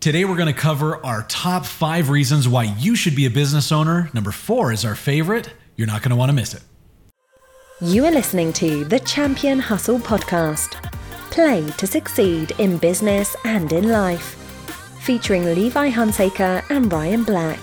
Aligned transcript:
Today, 0.00 0.24
we're 0.24 0.36
going 0.36 0.46
to 0.46 0.52
cover 0.52 1.04
our 1.04 1.24
top 1.24 1.66
five 1.66 2.08
reasons 2.08 2.46
why 2.46 2.62
you 2.78 2.94
should 2.94 3.16
be 3.16 3.26
a 3.26 3.30
business 3.30 3.72
owner. 3.72 4.08
Number 4.14 4.30
four 4.30 4.72
is 4.72 4.84
our 4.84 4.94
favorite. 4.94 5.52
You're 5.74 5.88
not 5.88 6.02
going 6.02 6.10
to 6.10 6.16
want 6.16 6.28
to 6.28 6.34
miss 6.34 6.54
it. 6.54 6.62
You 7.80 8.04
are 8.04 8.12
listening 8.12 8.52
to 8.54 8.84
the 8.84 9.00
Champion 9.00 9.58
Hustle 9.58 9.98
podcast. 9.98 10.80
Play 11.32 11.68
to 11.72 11.86
succeed 11.88 12.52
in 12.58 12.78
business 12.78 13.34
and 13.44 13.72
in 13.72 13.88
life. 13.88 14.36
Featuring 15.00 15.44
Levi 15.44 15.90
Hunsaker 15.90 16.62
and 16.70 16.92
Ryan 16.92 17.24
Black. 17.24 17.58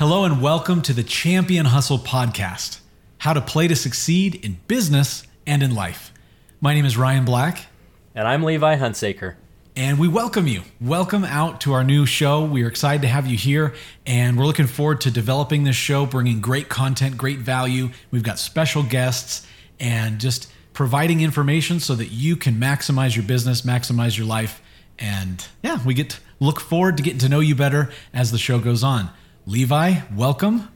Hello, 0.00 0.24
and 0.24 0.42
welcome 0.42 0.82
to 0.82 0.92
the 0.92 1.04
Champion 1.04 1.66
Hustle 1.66 1.98
podcast 1.98 2.80
how 3.18 3.32
to 3.32 3.40
play 3.40 3.68
to 3.68 3.76
succeed 3.76 4.34
in 4.44 4.58
business 4.66 5.22
and 5.46 5.62
in 5.62 5.74
life. 5.76 6.12
My 6.60 6.74
name 6.74 6.84
is 6.84 6.96
Ryan 6.96 7.24
Black. 7.24 7.66
And 8.16 8.26
I'm 8.26 8.42
Levi 8.42 8.76
Hunsaker. 8.76 9.36
And 9.76 9.98
we 9.98 10.06
welcome 10.06 10.46
you. 10.46 10.62
Welcome 10.80 11.24
out 11.24 11.62
to 11.62 11.72
our 11.72 11.82
new 11.82 12.06
show. 12.06 12.44
We 12.44 12.62
are 12.62 12.68
excited 12.68 13.02
to 13.02 13.08
have 13.08 13.26
you 13.26 13.36
here, 13.36 13.74
and 14.06 14.38
we're 14.38 14.46
looking 14.46 14.68
forward 14.68 15.00
to 15.00 15.10
developing 15.10 15.64
this 15.64 15.74
show, 15.74 16.06
bringing 16.06 16.40
great 16.40 16.68
content, 16.68 17.16
great 17.16 17.40
value. 17.40 17.90
We've 18.12 18.22
got 18.22 18.38
special 18.38 18.84
guests, 18.84 19.44
and 19.80 20.20
just 20.20 20.48
providing 20.74 21.22
information 21.22 21.80
so 21.80 21.96
that 21.96 22.12
you 22.12 22.36
can 22.36 22.54
maximize 22.54 23.16
your 23.16 23.24
business, 23.24 23.62
maximize 23.62 24.16
your 24.16 24.28
life. 24.28 24.62
And 24.96 25.44
yeah, 25.60 25.84
we 25.84 25.92
get 25.92 26.20
look 26.38 26.60
forward 26.60 26.96
to 26.98 27.02
getting 27.02 27.18
to 27.18 27.28
know 27.28 27.40
you 27.40 27.56
better 27.56 27.90
as 28.12 28.30
the 28.30 28.38
show 28.38 28.60
goes 28.60 28.84
on. 28.84 29.10
Levi, 29.44 30.02
welcome. 30.14 30.68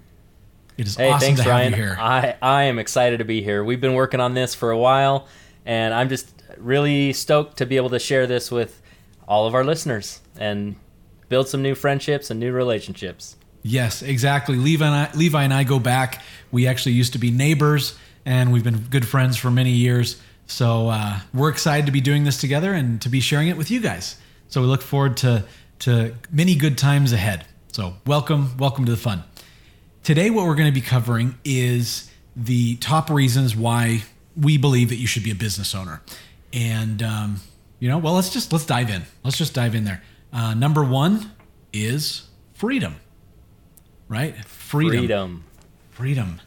It 0.77 0.89
is 0.89 0.97
hey, 0.97 1.13
awesome 1.13 1.37
thanks, 1.37 1.43
to 1.43 1.49
Ryan. 1.49 1.73
have 1.73 1.79
you 1.79 1.85
here. 1.87 1.97
I, 2.01 2.35
I 2.43 2.63
am 2.65 2.81
excited 2.81 3.19
to 3.19 3.25
be 3.25 3.43
here. 3.43 3.63
We've 3.63 3.81
been 3.81 3.95
working 3.95 4.19
on 4.19 4.35
this 4.35 4.57
for 4.57 4.73
a 4.73 4.79
while, 4.79 5.29
and 5.65 5.95
I'm 5.95 6.09
just 6.09 6.35
really 6.57 7.13
stoked 7.13 7.59
to 7.59 7.67
be 7.67 7.77
able 7.77 7.91
to 7.91 8.01
share 8.01 8.27
this 8.27 8.51
with 8.51 8.83
all 9.29 9.47
of 9.47 9.55
our 9.55 9.63
listeners 9.63 10.21
and 10.39 10.75
build 11.29 11.47
some 11.47 11.63
new 11.63 11.75
friendships 11.75 12.31
and 12.31 12.41
new 12.41 12.51
relationships. 12.51 13.37
Yes, 13.63 14.03
exactly. 14.03 14.57
Levi 14.57 14.85
and 14.85 14.95
I, 14.95 15.11
Levi 15.15 15.45
and 15.45 15.53
I 15.53 15.63
go 15.63 15.79
back. 15.79 16.23
We 16.51 16.67
actually 16.67 16.93
used 16.93 17.13
to 17.13 17.19
be 17.19 17.31
neighbors, 17.31 17.97
and 18.25 18.53
we've 18.53 18.65
been 18.65 18.79
good 18.91 19.07
friends 19.07 19.37
for 19.37 19.51
many 19.51 19.73
years. 19.73 20.21
So 20.47 20.89
uh, 20.89 21.21
we're 21.35 21.51
excited 21.51 21.85
to 21.87 21.93
be 21.93 22.01
doing 22.01 22.25
this 22.25 22.41
together 22.41 22.73
and 22.73 23.03
to 23.03 23.11
be 23.11 23.21
sharing 23.21 23.49
it 23.49 23.59
with 23.59 23.71
you 23.71 23.81
guys. 23.81 24.17
So 24.49 24.63
we 24.63 24.67
look 24.67 24.83
forward 24.83 25.19
to 25.19 25.45
to 25.81 26.15
many 26.33 26.57
good 26.57 26.77
times 26.79 27.13
ahead. 27.13 27.45
So 27.71 27.95
welcome, 28.07 28.57
welcome 28.57 28.85
to 28.87 28.91
the 28.91 28.97
fun. 28.97 29.23
Today, 30.03 30.31
what 30.31 30.47
we're 30.47 30.57
going 30.57 30.73
to 30.73 30.75
be 30.75 30.85
covering 30.85 31.39
is 31.45 32.11
the 32.35 32.77
top 32.77 33.11
reasons 33.11 33.55
why 33.55 34.03
we 34.37 34.57
believe 34.57 34.89
that 34.89 34.97
you 34.97 35.07
should 35.07 35.23
be 35.23 35.31
a 35.31 35.37
business 35.37 35.75
owner. 35.75 36.01
And, 36.53 37.03
um, 37.03 37.41
you 37.79 37.89
know, 37.89 37.99
well, 37.99 38.15
let's 38.15 38.31
just, 38.31 38.53
let's 38.53 38.67
dive 38.67 38.91
in. 38.91 39.03
Let's 39.25 39.37
just 39.37 39.55
dive 39.55 39.75
in 39.75 39.85
there. 39.85 40.03
Uh, 40.33 40.55
number 40.55 40.85
one 40.85 41.33
is 41.73 42.29
freedom, 42.55 42.97
right? 44.09 44.37
Freedom. 44.45 44.99
Freedom. 44.99 45.45
Freedom. 45.91 46.41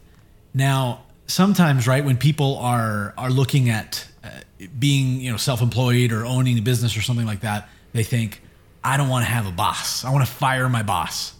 Now, 0.53 1.03
sometimes, 1.27 1.87
right, 1.87 2.03
when 2.03 2.17
people 2.17 2.57
are, 2.57 3.13
are 3.17 3.29
looking 3.29 3.69
at 3.69 4.07
uh, 4.23 4.29
being, 4.77 5.21
you 5.21 5.31
know, 5.31 5.37
self-employed 5.37 6.11
or 6.11 6.25
owning 6.25 6.57
a 6.57 6.61
business 6.61 6.95
or 6.97 7.01
something 7.01 7.25
like 7.25 7.41
that, 7.41 7.69
they 7.93 8.03
think, 8.03 8.41
I 8.83 8.97
don't 8.97 9.09
want 9.09 9.25
to 9.25 9.31
have 9.31 9.47
a 9.47 9.51
boss. 9.51 10.03
I 10.05 10.11
want 10.11 10.25
to 10.25 10.31
fire 10.31 10.67
my 10.69 10.83
boss. 10.83 11.33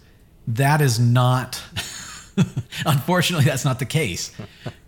That 0.46 0.80
is 0.80 0.98
not 0.98 1.62
Unfortunately, 2.86 3.44
that's 3.44 3.64
not 3.64 3.78
the 3.78 3.86
case. 3.86 4.32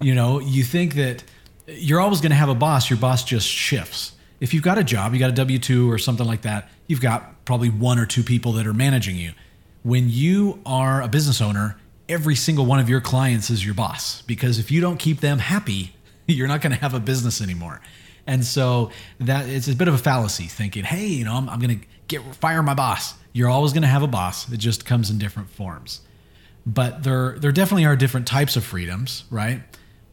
You 0.01 0.15
know, 0.15 0.41
you 0.41 0.65
think 0.65 0.95
that 0.95 1.25
you're 1.67 2.01
always 2.01 2.21
going 2.21 2.31
to 2.31 2.37
have 2.37 2.49
a 2.49 2.55
boss, 2.55 2.91
your 2.91 2.99
boss 2.99 3.25
just 3.25 3.49
shifts. 3.49 4.13
If 4.41 4.53
you've 4.55 4.63
got 4.63 4.79
a 4.79 4.85
job, 4.85 5.13
you 5.13 5.19
got 5.19 5.31
a 5.31 5.35
W 5.35 5.59
2 5.59 5.91
or 5.91 5.99
something 5.99 6.27
like 6.27 6.43
that, 6.43 6.69
you've 6.87 7.01
got 7.01 7.45
probably 7.45 7.71
one 7.71 7.99
or 7.99 8.07
two 8.07 8.23
people 8.23 8.53
that 8.53 8.67
are 8.67 8.75
managing 8.75 9.17
you. 9.17 9.33
When 9.83 10.09
you 10.09 10.61
are 10.65 11.03
a 11.03 11.09
business 11.09 11.41
owner, 11.41 11.77
every 12.09 12.35
single 12.35 12.67
one 12.67 12.81
of 12.81 12.89
your 12.89 13.01
clients 13.01 13.51
is 13.51 13.65
your 13.65 13.75
boss 13.75 14.23
because 14.23 14.59
if 14.59 14.71
you 14.71 14.81
don't 14.81 14.99
keep 14.99 15.21
them 15.21 15.39
happy, 15.39 15.95
you're 16.27 16.49
not 16.49 16.61
going 16.61 16.73
to 16.73 16.81
have 16.81 16.95
a 16.95 17.01
business 17.01 17.41
anymore. 17.41 17.81
And 18.27 18.45
so 18.45 18.91
that 19.21 19.49
it's 19.49 19.69
a 19.69 19.75
bit 19.75 19.89
of 19.89 19.95
a 19.95 19.99
fallacy 19.99 20.45
thinking, 20.45 20.85
hey, 20.85 21.07
you 21.07 21.25
know, 21.25 21.35
I'm, 21.35 21.49
I'm 21.49 21.61
going 21.61 21.81
to 21.81 21.87
get 22.09 22.23
fire 22.37 22.63
my 22.63 22.75
boss. 22.75 23.15
You're 23.33 23.51
always 23.51 23.73
going 23.73 23.83
to 23.83 23.89
have 23.89 24.03
a 24.03 24.09
boss. 24.09 24.51
It 24.51 24.57
just 24.57 24.87
comes 24.87 25.11
in 25.11 25.19
different 25.19 25.51
forms 25.51 26.01
but 26.67 27.03
there 27.03 27.37
there 27.39 27.53
definitely 27.53 27.85
are 27.85 27.97
different 27.97 28.27
types 28.27 28.57
of 28.57 28.65
freedoms, 28.65 29.25
right? 29.31 29.63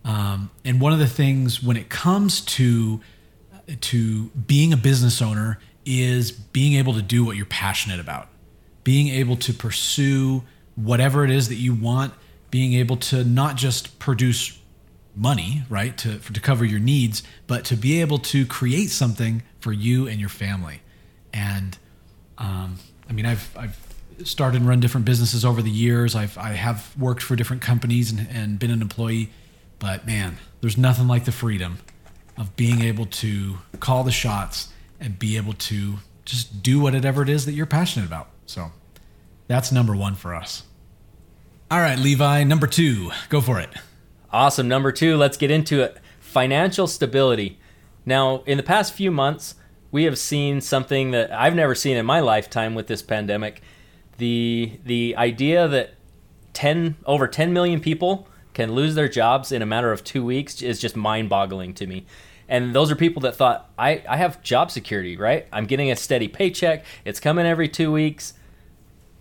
Um, 0.03 0.49
and 0.65 0.81
one 0.81 0.93
of 0.93 0.99
the 0.99 1.07
things 1.07 1.61
when 1.61 1.77
it 1.77 1.89
comes 1.89 2.41
to 2.41 3.01
to 3.79 4.25
being 4.29 4.73
a 4.73 4.77
business 4.77 5.21
owner 5.21 5.59
is 5.85 6.31
being 6.31 6.73
able 6.73 6.93
to 6.93 7.01
do 7.01 7.23
what 7.23 7.35
you're 7.35 7.45
passionate 7.45 7.99
about, 7.99 8.27
being 8.83 9.07
able 9.07 9.35
to 9.37 9.53
pursue 9.53 10.43
whatever 10.75 11.23
it 11.23 11.31
is 11.31 11.49
that 11.49 11.55
you 11.55 11.73
want, 11.73 12.13
being 12.49 12.73
able 12.73 12.97
to 12.97 13.23
not 13.23 13.55
just 13.55 13.99
produce 13.99 14.59
money, 15.15 15.63
right, 15.69 15.97
to 15.97 16.19
for, 16.19 16.33
to 16.33 16.39
cover 16.39 16.65
your 16.65 16.79
needs, 16.79 17.23
but 17.47 17.65
to 17.65 17.75
be 17.75 18.01
able 18.01 18.17
to 18.17 18.45
create 18.45 18.89
something 18.89 19.43
for 19.59 19.71
you 19.71 20.07
and 20.07 20.19
your 20.19 20.29
family. 20.29 20.81
And 21.33 21.77
um, 22.37 22.77
I 23.09 23.13
mean, 23.13 23.25
I've 23.25 23.55
I've 23.57 23.77
started 24.23 24.61
and 24.61 24.69
run 24.69 24.79
different 24.79 25.05
businesses 25.05 25.43
over 25.43 25.61
the 25.61 25.71
years. 25.71 26.15
I've 26.15 26.37
I 26.37 26.49
have 26.49 26.95
worked 26.97 27.23
for 27.23 27.35
different 27.35 27.61
companies 27.61 28.11
and, 28.11 28.27
and 28.31 28.59
been 28.59 28.71
an 28.71 28.81
employee, 28.81 29.31
but 29.79 30.05
man, 30.05 30.37
there's 30.61 30.77
nothing 30.77 31.07
like 31.07 31.25
the 31.25 31.31
freedom 31.31 31.79
of 32.41 32.55
being 32.55 32.81
able 32.81 33.05
to 33.05 33.59
call 33.79 34.03
the 34.03 34.11
shots 34.11 34.69
and 34.99 35.19
be 35.19 35.37
able 35.37 35.53
to 35.53 35.97
just 36.25 36.63
do 36.63 36.79
whatever 36.79 37.21
it 37.21 37.29
is 37.29 37.45
that 37.45 37.51
you're 37.51 37.67
passionate 37.67 38.07
about. 38.07 38.29
So 38.47 38.71
that's 39.47 39.71
number 39.71 39.95
one 39.95 40.15
for 40.15 40.33
us. 40.33 40.63
All 41.69 41.79
right, 41.79 41.99
Levi, 41.99 42.43
number 42.43 42.65
two, 42.65 43.11
go 43.29 43.41
for 43.41 43.59
it. 43.59 43.69
Awesome. 44.33 44.67
Number 44.67 44.91
two, 44.91 45.17
let's 45.17 45.37
get 45.37 45.51
into 45.51 45.81
it. 45.81 45.99
Financial 46.19 46.87
stability. 46.87 47.59
Now, 48.07 48.41
in 48.47 48.57
the 48.57 48.63
past 48.63 48.93
few 48.93 49.11
months, 49.11 49.53
we 49.91 50.05
have 50.05 50.17
seen 50.17 50.61
something 50.61 51.11
that 51.11 51.31
I've 51.31 51.55
never 51.55 51.75
seen 51.75 51.95
in 51.95 52.07
my 52.07 52.21
lifetime 52.21 52.73
with 52.73 52.87
this 52.87 53.03
pandemic, 53.03 53.61
the 54.17 54.79
the 54.83 55.15
idea 55.15 55.67
that 55.67 55.93
10 56.53 56.95
over 57.05 57.27
10 57.27 57.53
million 57.53 57.79
people 57.79 58.27
can 58.53 58.71
lose 58.73 58.95
their 58.95 59.07
jobs 59.07 59.51
in 59.51 59.61
a 59.61 59.65
matter 59.65 59.91
of 59.91 60.03
two 60.03 60.25
weeks 60.25 60.61
is 60.61 60.79
just 60.79 60.95
mind-boggling 60.95 61.73
to 61.73 61.87
me 61.87 62.05
and 62.51 62.75
those 62.75 62.91
are 62.91 62.95
people 62.95 63.21
that 63.21 63.35
thought 63.35 63.71
I, 63.79 64.03
I 64.07 64.17
have 64.17 64.43
job 64.43 64.69
security 64.69 65.15
right? 65.17 65.47
I'm 65.51 65.65
getting 65.65 65.89
a 65.89 65.95
steady 65.95 66.27
paycheck. 66.27 66.85
It's 67.05 67.19
coming 67.19 67.47
every 67.47 67.69
two 67.69 67.91
weeks. 67.91 68.33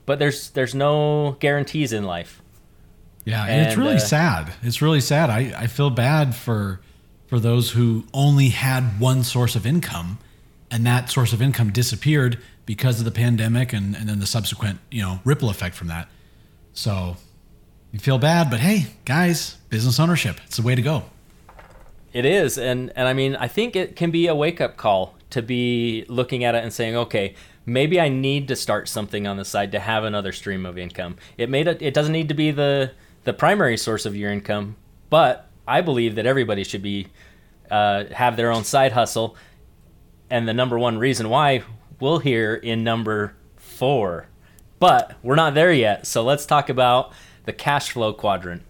But 0.05 0.19
there's 0.19 0.51
there's 0.51 0.75
no 0.75 1.37
guarantees 1.39 1.93
in 1.93 2.05
life. 2.05 2.43
Yeah 3.25 3.45
and, 3.45 3.69
it's 3.69 3.77
really 3.77 3.95
uh, 3.95 3.99
sad. 3.99 4.53
It's 4.63 4.83
really 4.83 5.01
sad. 5.01 5.31
I, 5.31 5.55
I 5.57 5.67
feel 5.69 5.91
bad 5.91 6.35
for 6.35 6.81
for 7.29 7.39
those 7.39 7.71
who 7.71 8.05
only 8.13 8.49
had 8.49 8.99
one 8.99 9.23
source 9.23 9.55
of 9.55 9.65
income 9.65 10.19
and 10.69 10.85
that 10.85 11.09
source 11.09 11.33
of 11.33 11.41
income 11.41 11.71
disappeared 11.71 12.39
because 12.67 12.99
of 12.99 13.05
the 13.05 13.13
pandemic 13.13 13.73
and, 13.73 13.95
and 13.95 14.09
then 14.09 14.19
the 14.19 14.27
subsequent, 14.27 14.81
you 14.91 15.03
know, 15.03 15.21
ripple 15.25 15.51
effect 15.51 15.77
from 15.77 15.87
that. 15.87 16.09
So 16.73 17.17
you 17.93 18.01
feel 18.01 18.19
bad, 18.19 18.51
but 18.51 18.59
hey, 18.59 18.87
guys, 19.05 19.57
business 19.69 20.01
ownership, 20.01 20.41
it's 20.47 20.57
the 20.57 20.63
way 20.63 20.75
to 20.75 20.83
go. 20.83 21.05
It 22.13 22.25
is. 22.25 22.59
And 22.59 22.93
and 22.97 23.07
I 23.09 23.13
mean, 23.13 23.37
I 23.37 23.49
think 23.49 23.77
it 23.77 23.97
can 23.97 24.11
be 24.11 24.27
a 24.27 24.35
wake-up 24.35 24.77
call 24.77 25.15
to 25.31 25.43
be 25.43 26.05
looking 26.09 26.45
at 26.45 26.55
it 26.55 26.65
and 26.65 26.73
saying, 26.73 26.97
okay, 26.97 27.35
maybe 27.65 28.01
I 28.01 28.09
need 28.09 28.49
to 28.49 28.57
start 28.57 28.89
something 28.89 29.27
on 29.27 29.37
the 29.37 29.45
side 29.45 29.73
to 29.73 29.79
have 29.79 30.05
another 30.05 30.33
stream 30.33 30.67
of 30.67 30.77
income. 30.77 31.17
It 31.39 31.49
made 31.49 31.69
it 31.69 31.81
it 31.81 31.95
doesn't 31.95 32.13
need 32.13 32.29
to 32.29 32.35
be 32.35 32.51
the 32.51 32.93
the 33.25 33.33
primary 33.33 33.77
source 33.77 34.07
of 34.07 34.17
your 34.17 34.33
income, 34.33 34.77
but 35.09 35.49
I 35.69 35.81
believe 35.83 36.17
that 36.17 36.27
everybody 36.27 36.65
should 36.65 36.83
be 36.83 37.09
uh, 37.71 38.05
have 38.13 38.37
their 38.37 38.51
own 38.51 38.65
side 38.65 38.93
hustle. 38.93 39.37
And 40.29 40.49
the 40.49 40.55
number 40.55 40.79
one 40.79 40.99
reason 40.99 41.29
why 41.29 41.63
we'll 41.99 42.21
hear 42.21 42.55
in 42.55 42.85
number 42.85 43.35
four. 43.57 44.27
But 44.79 45.17
we're 45.23 45.35
not 45.35 45.55
there 45.55 45.73
yet, 45.73 46.07
so 46.07 46.23
let's 46.23 46.47
talk 46.47 46.69
about 46.69 47.13
the 47.45 47.53
cash 47.53 47.91
flow 47.91 48.13
quadrant. 48.13 48.63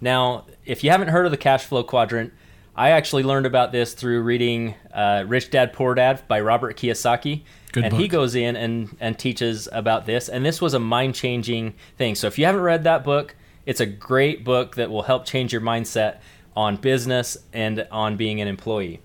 Now, 0.00 0.46
if 0.64 0.84
you 0.84 0.90
haven't 0.90 1.08
heard 1.08 1.24
of 1.24 1.32
the 1.32 1.36
cash 1.36 1.64
flow 1.64 1.82
quadrant, 1.82 2.32
I 2.80 2.92
actually 2.92 3.24
learned 3.24 3.44
about 3.44 3.72
this 3.72 3.92
through 3.92 4.22
reading 4.22 4.74
uh, 4.94 5.24
Rich 5.26 5.50
Dad 5.50 5.74
Poor 5.74 5.94
Dad 5.94 6.22
by 6.28 6.40
Robert 6.40 6.78
Kiyosaki. 6.78 7.42
Good 7.72 7.84
and 7.84 7.90
book. 7.90 8.00
he 8.00 8.08
goes 8.08 8.34
in 8.34 8.56
and, 8.56 8.96
and 9.00 9.18
teaches 9.18 9.68
about 9.70 10.06
this. 10.06 10.30
And 10.30 10.46
this 10.46 10.62
was 10.62 10.72
a 10.72 10.78
mind 10.78 11.14
changing 11.14 11.74
thing. 11.98 12.14
So 12.14 12.26
if 12.26 12.38
you 12.38 12.46
haven't 12.46 12.62
read 12.62 12.84
that 12.84 13.04
book, 13.04 13.36
it's 13.66 13.80
a 13.80 13.86
great 13.86 14.44
book 14.44 14.76
that 14.76 14.88
will 14.90 15.02
help 15.02 15.26
change 15.26 15.52
your 15.52 15.60
mindset 15.60 16.20
on 16.56 16.76
business 16.76 17.36
and 17.52 17.86
on 17.90 18.16
being 18.16 18.40
an 18.40 18.48
employee. 18.48 19.02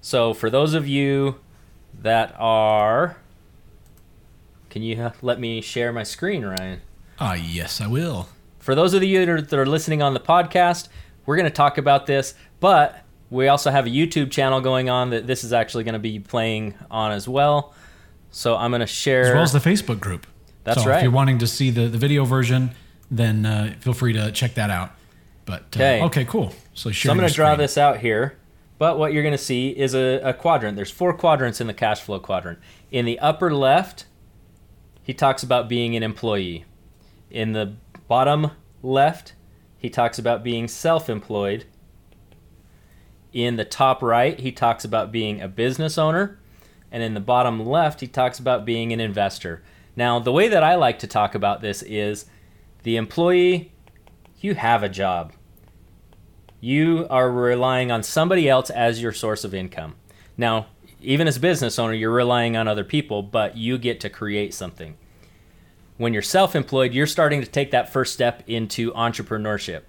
So 0.00 0.32
for 0.32 0.48
those 0.48 0.72
of 0.72 0.88
you 0.88 1.40
that 2.00 2.34
are. 2.38 3.18
Can 4.70 4.80
you 4.80 5.12
let 5.20 5.38
me 5.38 5.60
share 5.60 5.92
my 5.92 6.04
screen, 6.04 6.42
Ryan? 6.42 6.80
Ah, 7.18 7.32
uh, 7.32 7.34
yes, 7.34 7.82
I 7.82 7.86
will. 7.86 8.30
For 8.60 8.74
those 8.74 8.94
of 8.94 9.02
you 9.02 9.42
that 9.42 9.58
are 9.58 9.66
listening 9.66 10.00
on 10.00 10.14
the 10.14 10.20
podcast, 10.20 10.88
we're 11.26 11.36
going 11.36 11.44
to 11.44 11.50
talk 11.50 11.76
about 11.76 12.06
this, 12.06 12.32
but 12.60 13.04
we 13.30 13.48
also 13.48 13.70
have 13.70 13.86
a 13.86 13.90
YouTube 13.90 14.30
channel 14.30 14.60
going 14.60 14.90
on 14.90 15.10
that 15.10 15.26
this 15.26 15.44
is 15.44 15.52
actually 15.52 15.84
going 15.84 15.94
to 15.94 15.98
be 16.00 16.18
playing 16.18 16.74
on 16.90 17.12
as 17.12 17.28
well. 17.28 17.74
So 18.30 18.56
I'm 18.56 18.70
going 18.70 18.80
to 18.80 18.86
share. 18.86 19.26
As 19.28 19.34
well 19.34 19.42
as 19.42 19.52
the 19.52 19.58
Facebook 19.58 20.00
group. 20.00 20.26
That's 20.64 20.82
so 20.82 20.88
right. 20.88 20.98
If 20.98 21.04
you're 21.04 21.12
wanting 21.12 21.38
to 21.38 21.46
see 21.46 21.70
the, 21.70 21.88
the 21.88 21.98
video 21.98 22.24
version, 22.24 22.72
then 23.10 23.46
uh, 23.46 23.74
feel 23.80 23.92
free 23.92 24.12
to 24.12 24.30
check 24.32 24.54
that 24.54 24.70
out. 24.70 24.92
But 25.46 25.62
uh, 25.76 25.80
Okay. 25.80 26.02
okay, 26.02 26.24
cool. 26.26 26.54
So, 26.74 26.92
So 26.92 27.10
I'm 27.10 27.16
going 27.16 27.28
to 27.28 27.34
draw 27.34 27.56
this 27.56 27.78
out 27.78 27.98
here. 27.98 28.36
But 28.78 28.98
what 28.98 29.12
you're 29.12 29.22
going 29.22 29.32
to 29.32 29.38
see 29.38 29.70
is 29.70 29.94
a, 29.94 30.20
a 30.22 30.32
quadrant. 30.32 30.74
There's 30.74 30.90
four 30.90 31.12
quadrants 31.12 31.60
in 31.60 31.66
the 31.66 31.74
cash 31.74 32.00
flow 32.00 32.18
quadrant. 32.18 32.58
In 32.90 33.04
the 33.04 33.18
upper 33.18 33.52
left, 33.54 34.06
he 35.02 35.12
talks 35.12 35.42
about 35.42 35.68
being 35.68 35.94
an 35.96 36.02
employee. 36.02 36.64
In 37.30 37.52
the 37.52 37.74
bottom 38.08 38.52
left, 38.82 39.34
he 39.76 39.90
talks 39.90 40.18
about 40.18 40.42
being 40.42 40.66
self 40.66 41.10
employed. 41.10 41.66
In 43.32 43.56
the 43.56 43.64
top 43.64 44.02
right, 44.02 44.38
he 44.38 44.52
talks 44.52 44.84
about 44.84 45.12
being 45.12 45.40
a 45.40 45.48
business 45.48 45.98
owner. 45.98 46.38
And 46.92 47.02
in 47.02 47.14
the 47.14 47.20
bottom 47.20 47.64
left, 47.64 48.00
he 48.00 48.06
talks 48.06 48.38
about 48.38 48.64
being 48.64 48.92
an 48.92 49.00
investor. 49.00 49.62
Now, 49.94 50.18
the 50.18 50.32
way 50.32 50.48
that 50.48 50.64
I 50.64 50.74
like 50.74 50.98
to 51.00 51.06
talk 51.06 51.34
about 51.34 51.60
this 51.60 51.82
is 51.82 52.26
the 52.82 52.96
employee, 52.96 53.72
you 54.40 54.54
have 54.54 54.82
a 54.82 54.88
job 54.88 55.32
you 56.60 57.06
are 57.08 57.30
relying 57.30 57.90
on 57.90 58.02
somebody 58.02 58.48
else 58.48 58.70
as 58.70 59.02
your 59.02 59.12
source 59.12 59.44
of 59.44 59.54
income. 59.54 59.96
Now, 60.36 60.66
even 61.00 61.26
as 61.26 61.38
a 61.38 61.40
business 61.40 61.78
owner, 61.78 61.94
you're 61.94 62.10
relying 62.10 62.56
on 62.56 62.68
other 62.68 62.84
people, 62.84 63.22
but 63.22 63.56
you 63.56 63.78
get 63.78 64.00
to 64.00 64.10
create 64.10 64.52
something. 64.52 64.96
When 65.96 66.12
you're 66.12 66.22
self 66.22 66.54
employed, 66.54 66.92
you're 66.92 67.06
starting 67.06 67.40
to 67.40 67.46
take 67.46 67.70
that 67.70 67.92
first 67.92 68.12
step 68.12 68.42
into 68.46 68.92
entrepreneurship. 68.92 69.82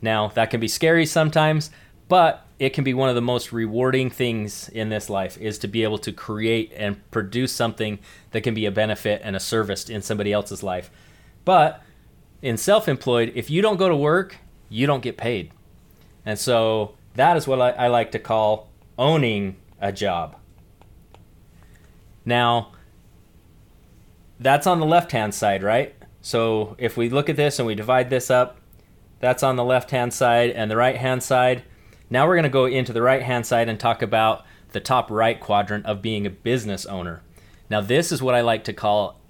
Now, 0.00 0.28
that 0.28 0.50
can 0.50 0.60
be 0.60 0.68
scary 0.68 1.06
sometimes, 1.06 1.70
but 2.08 2.45
it 2.58 2.70
can 2.70 2.84
be 2.84 2.94
one 2.94 3.08
of 3.08 3.14
the 3.14 3.20
most 3.22 3.52
rewarding 3.52 4.08
things 4.08 4.68
in 4.70 4.88
this 4.88 5.10
life 5.10 5.36
is 5.38 5.58
to 5.58 5.68
be 5.68 5.82
able 5.82 5.98
to 5.98 6.12
create 6.12 6.72
and 6.74 7.08
produce 7.10 7.52
something 7.52 7.98
that 8.30 8.40
can 8.40 8.54
be 8.54 8.64
a 8.64 8.70
benefit 8.70 9.20
and 9.22 9.36
a 9.36 9.40
service 9.40 9.90
in 9.90 10.00
somebody 10.00 10.32
else's 10.32 10.62
life. 10.62 10.90
But 11.44 11.82
in 12.40 12.56
self 12.56 12.88
employed, 12.88 13.32
if 13.34 13.50
you 13.50 13.60
don't 13.60 13.76
go 13.76 13.88
to 13.88 13.96
work, 13.96 14.36
you 14.70 14.86
don't 14.86 15.02
get 15.02 15.16
paid. 15.16 15.52
And 16.24 16.38
so 16.38 16.94
that 17.14 17.36
is 17.36 17.46
what 17.46 17.60
I, 17.60 17.70
I 17.70 17.88
like 17.88 18.12
to 18.12 18.18
call 18.18 18.70
owning 18.98 19.56
a 19.80 19.92
job. 19.92 20.36
Now, 22.24 22.72
that's 24.40 24.66
on 24.66 24.80
the 24.80 24.86
left 24.86 25.12
hand 25.12 25.34
side, 25.34 25.62
right? 25.62 25.94
So 26.22 26.74
if 26.78 26.96
we 26.96 27.08
look 27.10 27.28
at 27.28 27.36
this 27.36 27.58
and 27.58 27.66
we 27.66 27.74
divide 27.74 28.10
this 28.10 28.30
up, 28.30 28.58
that's 29.20 29.42
on 29.42 29.56
the 29.56 29.64
left 29.64 29.90
hand 29.90 30.12
side 30.12 30.50
and 30.50 30.70
the 30.70 30.76
right 30.76 30.96
hand 30.96 31.22
side. 31.22 31.62
Now 32.08 32.26
we're 32.26 32.34
going 32.34 32.44
to 32.44 32.48
go 32.48 32.66
into 32.66 32.92
the 32.92 33.02
right 33.02 33.22
hand 33.22 33.46
side 33.46 33.68
and 33.68 33.78
talk 33.78 34.02
about 34.02 34.44
the 34.72 34.80
top 34.80 35.10
right 35.10 35.40
quadrant 35.40 35.86
of 35.86 36.02
being 36.02 36.26
a 36.26 36.30
business 36.30 36.86
owner. 36.86 37.22
Now, 37.68 37.80
this 37.80 38.12
is 38.12 38.22
what 38.22 38.34
I 38.34 38.42
like 38.42 38.64
to 38.64 38.72
call 38.72 39.20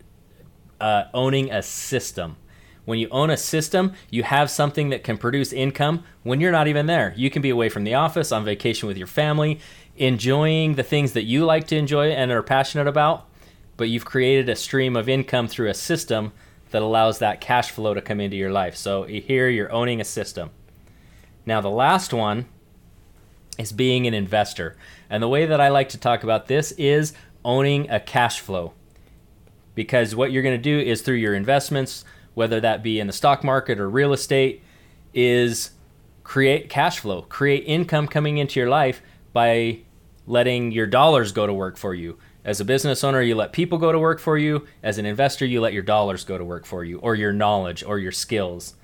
uh, 0.80 1.04
owning 1.14 1.50
a 1.50 1.62
system. 1.62 2.36
When 2.84 2.98
you 2.98 3.08
own 3.10 3.30
a 3.30 3.36
system, 3.36 3.94
you 4.10 4.22
have 4.22 4.50
something 4.50 4.90
that 4.90 5.02
can 5.02 5.18
produce 5.18 5.52
income 5.52 6.04
when 6.22 6.40
you're 6.40 6.52
not 6.52 6.68
even 6.68 6.86
there. 6.86 7.14
You 7.16 7.30
can 7.30 7.42
be 7.42 7.50
away 7.50 7.68
from 7.68 7.84
the 7.84 7.94
office, 7.94 8.30
on 8.30 8.44
vacation 8.44 8.86
with 8.86 8.96
your 8.96 9.06
family, 9.06 9.58
enjoying 9.96 10.74
the 10.74 10.82
things 10.82 11.12
that 11.12 11.24
you 11.24 11.44
like 11.44 11.66
to 11.68 11.76
enjoy 11.76 12.10
and 12.10 12.30
are 12.30 12.42
passionate 12.42 12.86
about, 12.86 13.26
but 13.76 13.88
you've 13.88 14.04
created 14.04 14.48
a 14.48 14.54
stream 14.54 14.96
of 14.96 15.08
income 15.08 15.48
through 15.48 15.68
a 15.68 15.74
system 15.74 16.32
that 16.70 16.82
allows 16.82 17.18
that 17.18 17.40
cash 17.40 17.70
flow 17.70 17.94
to 17.94 18.02
come 18.02 18.20
into 18.20 18.36
your 18.36 18.52
life. 18.52 18.76
So 18.76 19.04
here 19.04 19.48
you're 19.48 19.72
owning 19.72 20.00
a 20.00 20.04
system. 20.04 20.50
Now, 21.44 21.60
the 21.60 21.70
last 21.70 22.12
one 22.12 22.46
is 23.58 23.72
being 23.72 24.06
an 24.06 24.14
investor. 24.14 24.76
And 25.08 25.22
the 25.22 25.28
way 25.28 25.46
that 25.46 25.60
I 25.60 25.68
like 25.68 25.88
to 25.90 25.98
talk 25.98 26.22
about 26.22 26.46
this 26.46 26.72
is 26.72 27.12
owning 27.44 27.88
a 27.90 28.00
cash 28.00 28.40
flow. 28.40 28.72
Because 29.74 30.14
what 30.14 30.32
you're 30.32 30.42
going 30.42 30.56
to 30.56 30.62
do 30.62 30.78
is 30.78 31.02
through 31.02 31.16
your 31.16 31.34
investments, 31.34 32.04
whether 32.34 32.60
that 32.60 32.82
be 32.82 32.98
in 32.98 33.06
the 33.06 33.12
stock 33.12 33.44
market 33.44 33.78
or 33.78 33.88
real 33.88 34.12
estate, 34.12 34.62
is 35.14 35.70
create 36.24 36.68
cash 36.68 36.98
flow, 36.98 37.22
create 37.22 37.62
income 37.66 38.08
coming 38.08 38.38
into 38.38 38.58
your 38.58 38.68
life 38.68 39.00
by 39.32 39.78
letting 40.26 40.72
your 40.72 40.86
dollars 40.86 41.32
go 41.32 41.46
to 41.46 41.52
work 41.52 41.76
for 41.76 41.94
you. 41.94 42.18
As 42.44 42.60
a 42.60 42.64
business 42.64 43.02
owner, 43.02 43.20
you 43.20 43.34
let 43.34 43.52
people 43.52 43.78
go 43.78 43.92
to 43.92 43.98
work 43.98 44.20
for 44.20 44.38
you. 44.38 44.66
As 44.82 44.98
an 44.98 45.06
investor, 45.06 45.44
you 45.44 45.60
let 45.60 45.72
your 45.72 45.82
dollars 45.82 46.24
go 46.24 46.38
to 46.38 46.44
work 46.44 46.64
for 46.64 46.84
you, 46.84 46.98
or 46.98 47.14
your 47.14 47.32
knowledge, 47.32 47.82
or 47.82 47.98
your 47.98 48.12
skills. 48.12 48.74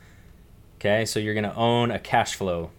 Okay, 0.77 1.05
so 1.05 1.21
you're 1.21 1.35
going 1.35 1.45
to 1.45 1.55
own 1.55 1.91
a 1.91 1.99
cash 1.99 2.35
flow. 2.35 2.71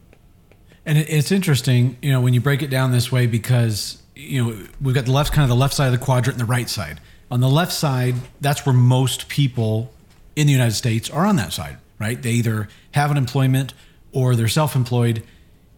And 0.85 0.97
it's 0.97 1.31
interesting, 1.31 1.97
you 2.01 2.12
know, 2.12 2.19
when 2.19 2.33
you 2.33 2.41
break 2.41 2.62
it 2.62 2.69
down 2.69 2.91
this 2.91 3.12
way 3.12 3.25
because 3.25 4.01
you 4.15 4.44
know 4.44 4.68
we've 4.81 4.94
got 4.94 5.06
the 5.06 5.12
left 5.12 5.31
kind 5.33 5.44
of 5.44 5.50
the 5.50 5.56
left 5.56 5.74
side 5.74 5.88
of 5.88 5.91
the 5.91 6.03
quadrant 6.03 6.39
and 6.39 6.47
the 6.47 6.51
right 6.51 6.69
side. 6.69 7.00
On 7.31 7.39
the 7.39 7.50
left 7.50 7.71
side, 7.71 8.15
that's 8.41 8.65
where 8.65 8.74
most 8.74 9.27
people 9.27 9.91
in 10.35 10.45
the 10.45 10.53
United 10.53 10.75
States 10.75 11.09
are 11.09 11.25
on 11.25 11.35
that 11.38 11.53
side, 11.53 11.77
right? 12.00 12.21
They 12.21 12.31
either 12.31 12.68
have 12.91 13.12
an 13.12 13.18
employment 13.18 13.74
or 14.12 14.35
they're 14.35 14.47
self-employed. 14.47 15.24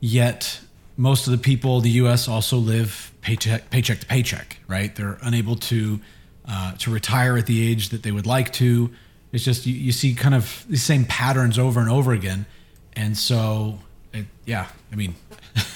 Yet 0.02 0.60
most 0.98 1.28
of 1.28 1.32
the 1.32 1.38
people 1.38 1.78
in 1.78 1.84
the 1.84 1.92
U.S. 1.92 2.28
also 2.28 2.58
live 2.58 3.14
paycheck 3.22 3.70
paycheck 3.70 4.00
to 4.00 4.06
paycheck, 4.06 4.58
right? 4.68 4.96
They're 4.96 5.18
unable 5.22 5.56
to 5.56 6.00
uh, 6.48 6.74
to 6.78 6.92
retire 6.92 7.38
at 7.38 7.46
the 7.46 7.68
age 7.68 7.90
that 7.90 8.04
they 8.04 8.12
would 8.12 8.26
like 8.26 8.52
to. 8.54 8.92
It's 9.32 9.44
just 9.44 9.66
you, 9.66 9.74
you 9.74 9.92
see 9.92 10.14
kind 10.14 10.36
of 10.36 10.66
these 10.70 10.84
same 10.84 11.06
patterns 11.06 11.60
over 11.60 11.80
and 11.80 11.90
over 11.90 12.12
again, 12.12 12.46
and 12.94 13.18
so 13.18 13.80
it, 14.16 14.26
yeah, 14.46 14.68
I 14.92 14.96
mean, 14.96 15.16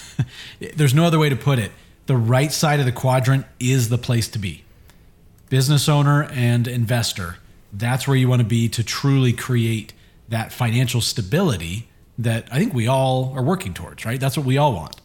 there's 0.74 0.94
no 0.94 1.04
other 1.04 1.18
way 1.18 1.28
to 1.28 1.36
put 1.36 1.58
it. 1.58 1.72
The 2.06 2.16
right 2.16 2.50
side 2.50 2.80
of 2.80 2.86
the 2.86 2.92
quadrant 2.92 3.46
is 3.58 3.88
the 3.88 3.98
place 3.98 4.28
to 4.28 4.38
be. 4.38 4.64
Business 5.48 5.88
owner 5.88 6.24
and 6.32 6.66
investor. 6.66 7.36
That's 7.72 8.08
where 8.08 8.16
you 8.16 8.28
want 8.28 8.40
to 8.40 8.46
be 8.48 8.68
to 8.70 8.82
truly 8.82 9.32
create 9.32 9.92
that 10.28 10.52
financial 10.52 11.00
stability 11.00 11.88
that 12.18 12.48
I 12.52 12.58
think 12.58 12.74
we 12.74 12.86
all 12.86 13.32
are 13.36 13.42
working 13.42 13.74
towards, 13.74 14.04
right? 14.04 14.18
That's 14.20 14.36
what 14.36 14.46
we 14.46 14.58
all 14.58 14.72
want. 14.74 14.96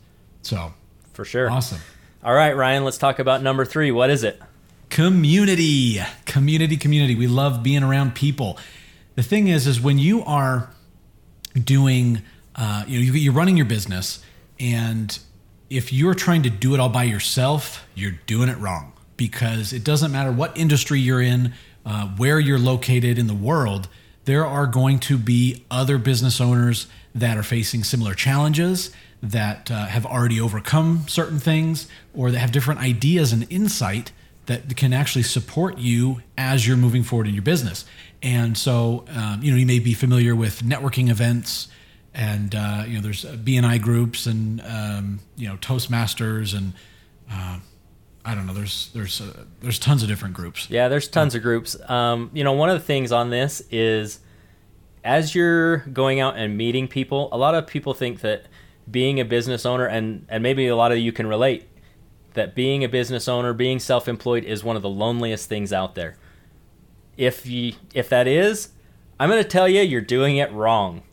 So, 0.42 0.74
For 1.14 1.26
sure. 1.26 1.50
awesome. 1.50 1.80
All 2.24 2.34
right, 2.34 2.56
Ryan, 2.56 2.84
let's 2.84 2.98
talk 2.98 3.20
about 3.20 3.42
number 3.44 3.66
three. 3.66 3.92
What 3.92 4.10
is 4.10 4.24
it? 4.24 4.42
community 4.90 6.00
community 6.26 6.78
community 6.78 7.16
we 7.16 7.26
love 7.26 7.64
being 7.64 7.81
around 7.84 8.14
people 8.14 8.58
the 9.16 9.24
thing 9.24 9.48
is 9.48 9.66
is 9.66 9.81
when 9.81 9.98
you 9.98 10.24
are 10.24 10.70
doing 11.62 12.22
uh, 12.56 12.84
you 12.88 13.00
know 13.00 13.06
you- 13.06 13.13
you're 13.13 13.34
running 13.34 13.57
your 13.57 13.66
business 13.66 14.19
and 14.60 15.19
if 15.69 15.92
you're 15.92 16.13
trying 16.13 16.44
to 16.44 16.50
do 16.50 16.74
it 16.74 16.80
all 16.80 16.90
by 16.90 17.04
yourself 17.04 17.86
you're 17.96 18.18
doing 18.28 18.50
it 18.50 18.57
wrong 18.60 18.94
because 19.18 19.74
it 19.74 19.84
doesn't 19.84 20.12
matter 20.12 20.31
what 20.31 20.56
industry 20.57 21.00
you're 21.00 21.22
in 21.22 21.54
uh, 21.86 22.07
where 22.18 22.40
you're 22.40 22.59
located 22.59 23.18
in 23.18 23.28
the 23.28 23.33
world 23.33 23.88
there 24.26 24.45
are 24.45 24.66
going 24.68 24.97
to 25.00 25.18
be 25.18 25.64
other 25.69 25.97
business 25.97 26.40
owners 26.42 26.88
that 27.14 27.38
are 27.38 27.44
facing 27.44 27.83
similar 27.83 28.14
challenges 28.14 28.92
that 29.21 29.71
uh, 29.71 29.85
have 29.85 30.06
already 30.06 30.40
overcome 30.40 31.06
certain 31.07 31.40
things 31.40 31.88
or 32.14 32.31
that 32.31 32.40
have 32.40 32.52
different 32.52 32.80
ideas 32.80 33.31
and 33.31 33.45
insight 33.52 34.12
that 34.47 34.76
can 34.76 34.94
actually 34.94 35.24
support 35.24 35.78
you 35.80 36.21
as 36.38 36.68
you're 36.68 36.78
moving 36.78 37.02
forward 37.02 37.28
in 37.28 37.33
your 37.33 37.42
business. 37.42 37.85
And 38.21 38.56
so, 38.57 39.06
um, 39.16 39.42
you 39.42 39.50
know, 39.52 39.57
you 39.57 39.66
may 39.66 39.80
be 39.80 39.94
familiar 39.95 40.35
with 40.35 40.62
networking 40.62 41.09
events, 41.09 41.68
and 42.16 42.56
uh, 42.56 42.84
you 42.88 42.95
know, 42.95 43.02
there's 43.02 43.26
BNI 43.26 43.81
groups 43.81 44.26
and 44.26 44.62
um, 44.62 45.19
you 45.36 45.48
know 45.48 45.57
Toastmasters, 45.57 46.57
and 46.57 46.74
uh, 47.30 47.60
I 48.24 48.34
don't 48.34 48.48
know. 48.48 48.54
There's 48.54 48.90
there's 48.94 49.22
uh, 49.22 49.44
there's 49.62 49.78
tons 49.78 50.02
of 50.02 50.07
different 50.10 50.34
groups. 50.34 50.69
Yeah, 50.69 50.88
there's 50.88 51.10
tons 51.10 51.36
of 51.36 51.42
groups. 51.42 51.78
Um, 51.90 52.31
you 52.34 52.44
know, 52.44 52.54
one 52.54 52.69
of 52.69 52.80
the 52.80 52.86
things 52.86 53.12
on 53.12 53.30
this 53.30 53.62
is 53.69 54.19
as 55.04 55.36
you're 55.36 55.78
going 55.78 56.19
out 56.19 56.38
and 56.38 56.57
meeting 56.57 56.88
people, 56.88 57.30
a 57.31 57.38
lot 57.38 57.54
of 57.54 57.68
people 57.68 57.94
think 57.94 58.22
that 58.22 58.45
being 58.90 59.19
a 59.19 59.26
business 59.26 59.66
owner, 59.66 59.86
and, 59.86 60.26
and 60.30 60.42
maybe 60.42 60.68
a 60.68 60.76
lot 60.76 60.92
of 60.92 60.98
you 60.98 61.12
can 61.12 61.28
relate, 61.28 61.68
that 62.34 62.56
being 62.56 62.84
a 62.84 62.90
business 62.90 63.28
owner, 63.28 63.54
being 63.54 63.80
self 63.80 64.07
employed 64.07 64.44
is 64.45 64.64
one 64.64 64.76
of 64.76 64.81
the 64.81 64.90
loneliest 64.90 65.50
things 65.50 65.74
out 65.74 65.95
there. 65.95 66.18
If 67.18 67.45
you 67.45 67.74
if 67.94 68.07
that 68.10 68.28
is, 68.28 68.69
I'm 69.19 69.30
gonna 69.30 69.44
tell 69.44 69.68
you 69.68 69.81
you're 69.81 70.02
doing 70.02 70.38
it 70.38 70.52
wrong. 70.52 71.04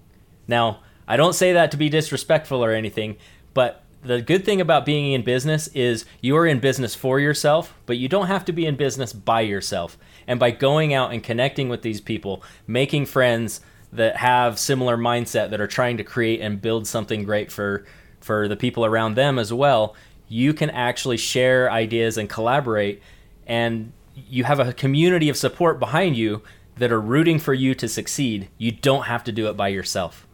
Now, 0.46 0.80
I 1.06 1.16
don't 1.16 1.34
say 1.34 1.52
that 1.52 1.70
to 1.72 1.76
be 1.76 1.88
disrespectful 1.88 2.64
or 2.64 2.72
anything, 2.72 3.16
but 3.54 3.82
the 4.02 4.20
good 4.20 4.44
thing 4.44 4.60
about 4.60 4.84
being 4.84 5.12
in 5.12 5.22
business 5.22 5.68
is 5.68 6.04
you 6.20 6.36
are 6.36 6.46
in 6.46 6.58
business 6.58 6.94
for 6.94 7.20
yourself, 7.20 7.74
but 7.86 7.98
you 7.98 8.08
don't 8.08 8.26
have 8.26 8.44
to 8.46 8.52
be 8.52 8.66
in 8.66 8.76
business 8.76 9.12
by 9.12 9.42
yourself. 9.42 9.96
And 10.26 10.40
by 10.40 10.50
going 10.50 10.92
out 10.92 11.12
and 11.12 11.22
connecting 11.22 11.68
with 11.68 11.82
these 11.82 12.00
people, 12.00 12.42
making 12.66 13.06
friends 13.06 13.60
that 13.92 14.16
have 14.16 14.58
similar 14.58 14.96
mindset 14.96 15.50
that 15.50 15.60
are 15.60 15.66
trying 15.66 15.98
to 15.98 16.04
create 16.04 16.40
and 16.40 16.60
build 16.60 16.86
something 16.86 17.24
great 17.24 17.52
for 17.52 17.84
for 18.20 18.46
the 18.46 18.56
people 18.56 18.84
around 18.84 19.16
them 19.16 19.36
as 19.36 19.52
well, 19.52 19.96
you 20.28 20.54
can 20.54 20.70
actually 20.70 21.16
share 21.16 21.70
ideas 21.70 22.16
and 22.16 22.30
collaborate 22.30 23.02
and 23.46 23.92
you 24.14 24.44
have 24.44 24.60
a 24.60 24.72
community 24.72 25.28
of 25.28 25.36
support 25.36 25.80
behind 25.80 26.16
you 26.16 26.42
that 26.76 26.92
are 26.92 27.00
rooting 27.00 27.38
for 27.38 27.52
you 27.52 27.74
to 27.74 27.88
succeed. 27.88 28.48
You 28.58 28.70
don't 28.70 29.04
have 29.04 29.24
to 29.24 29.32
do 29.32 29.48
it 29.48 29.56
by 29.56 29.68
yourself. 29.68 30.26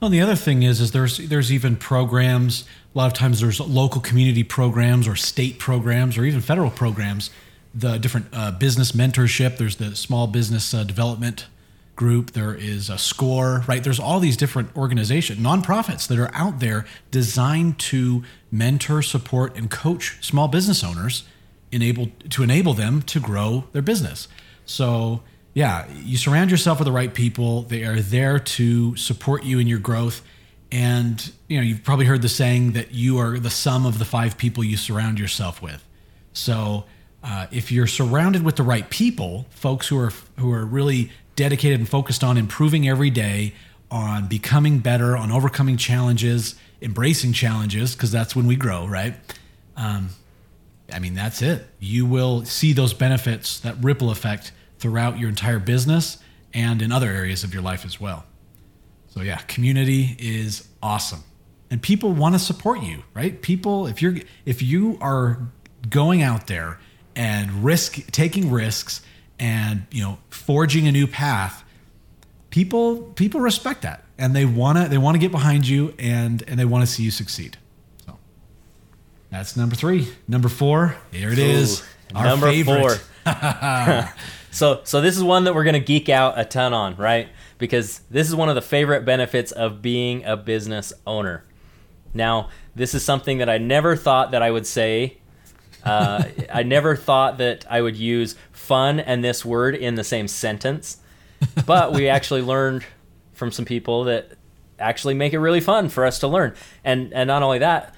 Well, 0.00 0.10
the 0.10 0.20
other 0.20 0.36
thing 0.36 0.62
is, 0.62 0.80
is 0.80 0.92
there's 0.92 1.18
there's 1.18 1.52
even 1.52 1.76
programs. 1.76 2.64
A 2.94 2.98
lot 2.98 3.06
of 3.06 3.14
times, 3.14 3.40
there's 3.40 3.58
local 3.58 4.00
community 4.00 4.44
programs 4.44 5.08
or 5.08 5.16
state 5.16 5.58
programs 5.58 6.16
or 6.16 6.24
even 6.24 6.40
federal 6.40 6.70
programs 6.70 7.30
the 7.74 7.98
different 7.98 8.26
uh, 8.32 8.50
business 8.52 8.92
mentorship. 8.92 9.56
There's 9.56 9.76
the 9.76 9.94
small 9.96 10.26
business 10.26 10.72
uh, 10.72 10.84
development 10.84 11.46
group. 11.96 12.30
There 12.30 12.54
is 12.54 12.88
a 12.88 12.96
score, 12.98 13.64
right? 13.66 13.82
There's 13.82 14.00
all 14.00 14.20
these 14.20 14.36
different 14.36 14.74
organizations, 14.76 15.40
nonprofits 15.40 16.06
that 16.08 16.18
are 16.18 16.30
out 16.32 16.60
there 16.60 16.86
designed 17.10 17.78
to 17.80 18.22
mentor, 18.50 19.02
support, 19.02 19.56
and 19.56 19.70
coach 19.70 20.16
small 20.24 20.48
business 20.48 20.84
owners, 20.84 21.24
enable 21.72 22.10
to 22.30 22.42
enable 22.42 22.72
them 22.72 23.02
to 23.02 23.20
grow 23.20 23.64
their 23.72 23.82
business. 23.82 24.28
So 24.64 25.22
yeah, 25.58 25.88
you 26.04 26.16
surround 26.16 26.52
yourself 26.52 26.78
with 26.78 26.86
the 26.86 26.92
right 26.92 27.12
people. 27.12 27.62
They 27.62 27.82
are 27.82 27.98
there 27.98 28.38
to 28.38 28.94
support 28.94 29.42
you 29.42 29.58
in 29.58 29.66
your 29.66 29.80
growth. 29.80 30.22
And 30.70 31.32
you 31.48 31.56
know, 31.56 31.64
you've 31.64 31.82
probably 31.82 32.06
heard 32.06 32.22
the 32.22 32.28
saying 32.28 32.74
that 32.74 32.92
you 32.92 33.18
are 33.18 33.40
the 33.40 33.50
sum 33.50 33.84
of 33.84 33.98
the 33.98 34.04
five 34.04 34.38
people 34.38 34.62
you 34.62 34.76
surround 34.76 35.18
yourself 35.18 35.60
with. 35.60 35.84
So 36.32 36.84
uh, 37.24 37.48
if 37.50 37.72
you're 37.72 37.88
surrounded 37.88 38.44
with 38.44 38.54
the 38.54 38.62
right 38.62 38.88
people, 38.88 39.46
folks 39.50 39.88
who 39.88 39.98
are 39.98 40.12
who 40.36 40.52
are 40.52 40.64
really 40.64 41.10
dedicated 41.34 41.80
and 41.80 41.88
focused 41.88 42.22
on 42.22 42.38
improving 42.38 42.88
every 42.88 43.10
day, 43.10 43.52
on 43.90 44.28
becoming 44.28 44.78
better, 44.78 45.16
on 45.16 45.32
overcoming 45.32 45.76
challenges, 45.76 46.54
embracing 46.80 47.32
challenges, 47.32 47.96
because 47.96 48.12
that's 48.12 48.36
when 48.36 48.46
we 48.46 48.54
grow, 48.54 48.86
right? 48.86 49.16
Um, 49.76 50.10
I 50.92 51.00
mean, 51.00 51.14
that's 51.14 51.42
it. 51.42 51.66
You 51.80 52.06
will 52.06 52.44
see 52.44 52.72
those 52.72 52.94
benefits, 52.94 53.58
that 53.58 53.74
ripple 53.82 54.12
effect 54.12 54.52
throughout 54.78 55.18
your 55.18 55.28
entire 55.28 55.58
business 55.58 56.18
and 56.54 56.80
in 56.80 56.92
other 56.92 57.10
areas 57.10 57.44
of 57.44 57.52
your 57.52 57.62
life 57.62 57.84
as 57.84 58.00
well. 58.00 58.24
So 59.08 59.22
yeah, 59.22 59.38
community 59.48 60.16
is 60.18 60.68
awesome. 60.82 61.24
And 61.70 61.82
people 61.82 62.12
want 62.12 62.34
to 62.34 62.38
support 62.38 62.82
you, 62.82 63.02
right? 63.14 63.40
People 63.42 63.86
if 63.86 64.00
you're 64.00 64.16
if 64.46 64.62
you 64.62 64.98
are 65.00 65.38
going 65.88 66.22
out 66.22 66.46
there 66.46 66.78
and 67.14 67.64
risk 67.64 68.10
taking 68.10 68.50
risks 68.50 69.02
and, 69.38 69.86
you 69.90 70.02
know, 70.02 70.18
forging 70.30 70.86
a 70.86 70.92
new 70.92 71.06
path, 71.06 71.64
people 72.50 73.02
people 73.14 73.40
respect 73.40 73.82
that 73.82 74.04
and 74.18 74.34
they 74.34 74.44
want 74.44 74.78
to 74.78 74.88
they 74.88 74.98
want 74.98 75.14
to 75.14 75.18
get 75.18 75.30
behind 75.30 75.66
you 75.66 75.94
and 75.98 76.42
and 76.46 76.58
they 76.58 76.64
want 76.64 76.82
to 76.82 76.86
see 76.86 77.02
you 77.02 77.10
succeed. 77.10 77.58
So 78.06 78.18
that's 79.30 79.56
number 79.56 79.74
3. 79.74 80.08
Number 80.26 80.48
4, 80.48 80.96
here 81.12 81.30
it 81.30 81.38
is. 81.38 81.82
Ooh, 81.82 82.22
number 82.22 82.46
favorite. 82.46 83.00
4. 83.24 84.14
So 84.50 84.80
so 84.84 85.00
this 85.00 85.16
is 85.16 85.22
one 85.22 85.44
that 85.44 85.54
we're 85.54 85.64
going 85.64 85.74
to 85.74 85.80
geek 85.80 86.08
out 86.08 86.38
a 86.38 86.44
ton 86.44 86.72
on, 86.72 86.96
right? 86.96 87.28
Because 87.58 88.00
this 88.10 88.28
is 88.28 88.34
one 88.34 88.48
of 88.48 88.54
the 88.54 88.62
favorite 88.62 89.04
benefits 89.04 89.52
of 89.52 89.82
being 89.82 90.24
a 90.24 90.36
business 90.36 90.92
owner. 91.06 91.44
Now, 92.14 92.48
this 92.74 92.94
is 92.94 93.04
something 93.04 93.38
that 93.38 93.48
I 93.48 93.58
never 93.58 93.96
thought 93.96 94.30
that 94.30 94.42
I 94.42 94.50
would 94.50 94.66
say. 94.66 95.18
Uh, 95.84 96.24
I 96.52 96.62
never 96.62 96.96
thought 96.96 97.38
that 97.38 97.66
I 97.68 97.82
would 97.82 97.96
use 97.96 98.36
fun 98.52 99.00
and 99.00 99.22
this 99.22 99.44
word 99.44 99.74
in 99.74 99.94
the 99.94 100.04
same 100.04 100.28
sentence. 100.28 100.98
But 101.66 101.92
we 101.92 102.08
actually 102.08 102.42
learned 102.42 102.84
from 103.32 103.52
some 103.52 103.64
people 103.64 104.04
that 104.04 104.32
actually 104.80 105.14
make 105.14 105.32
it 105.32 105.38
really 105.38 105.60
fun 105.60 105.88
for 105.88 106.04
us 106.04 106.18
to 106.20 106.26
learn. 106.26 106.54
And 106.82 107.12
and 107.12 107.28
not 107.28 107.42
only 107.42 107.58
that, 107.58 107.94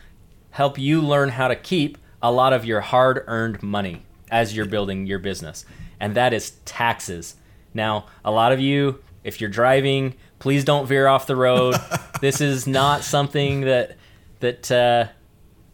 help 0.50 0.78
you 0.78 1.00
learn 1.00 1.30
how 1.30 1.48
to 1.48 1.56
keep 1.56 1.96
a 2.20 2.30
lot 2.30 2.52
of 2.52 2.66
your 2.66 2.82
hard-earned 2.82 3.62
money 3.62 4.02
as 4.30 4.54
you're 4.54 4.66
building 4.66 5.06
your 5.06 5.18
business 5.18 5.64
and 6.00 6.14
that 6.16 6.32
is 6.32 6.52
taxes. 6.64 7.36
Now, 7.74 8.06
a 8.24 8.30
lot 8.30 8.52
of 8.52 8.58
you, 8.58 9.00
if 9.22 9.40
you're 9.40 9.50
driving, 9.50 10.14
please 10.38 10.64
don't 10.64 10.86
veer 10.86 11.06
off 11.06 11.26
the 11.26 11.36
road. 11.36 11.76
this 12.20 12.40
is 12.40 12.66
not 12.66 13.04
something 13.04 13.62
that 13.62 13.96
that 14.40 14.72
uh, 14.72 15.06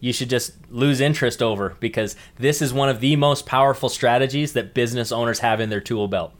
you 0.00 0.12
should 0.12 0.28
just 0.28 0.52
lose 0.71 1.00
interest 1.00 1.42
over 1.42 1.76
because 1.80 2.16
this 2.37 2.61
is 2.61 2.75
one 2.75 2.88
of 2.88 3.00
the 3.00 3.16
most 3.16 3.47
powerful 3.47 3.88
strategies 3.88 4.52
that 4.54 4.75
business 4.75 5.12
owners 5.12 5.38
have 5.38 5.61
in 5.61 5.71
their 5.71 5.80
tool 5.80 6.09
belt. 6.09 6.35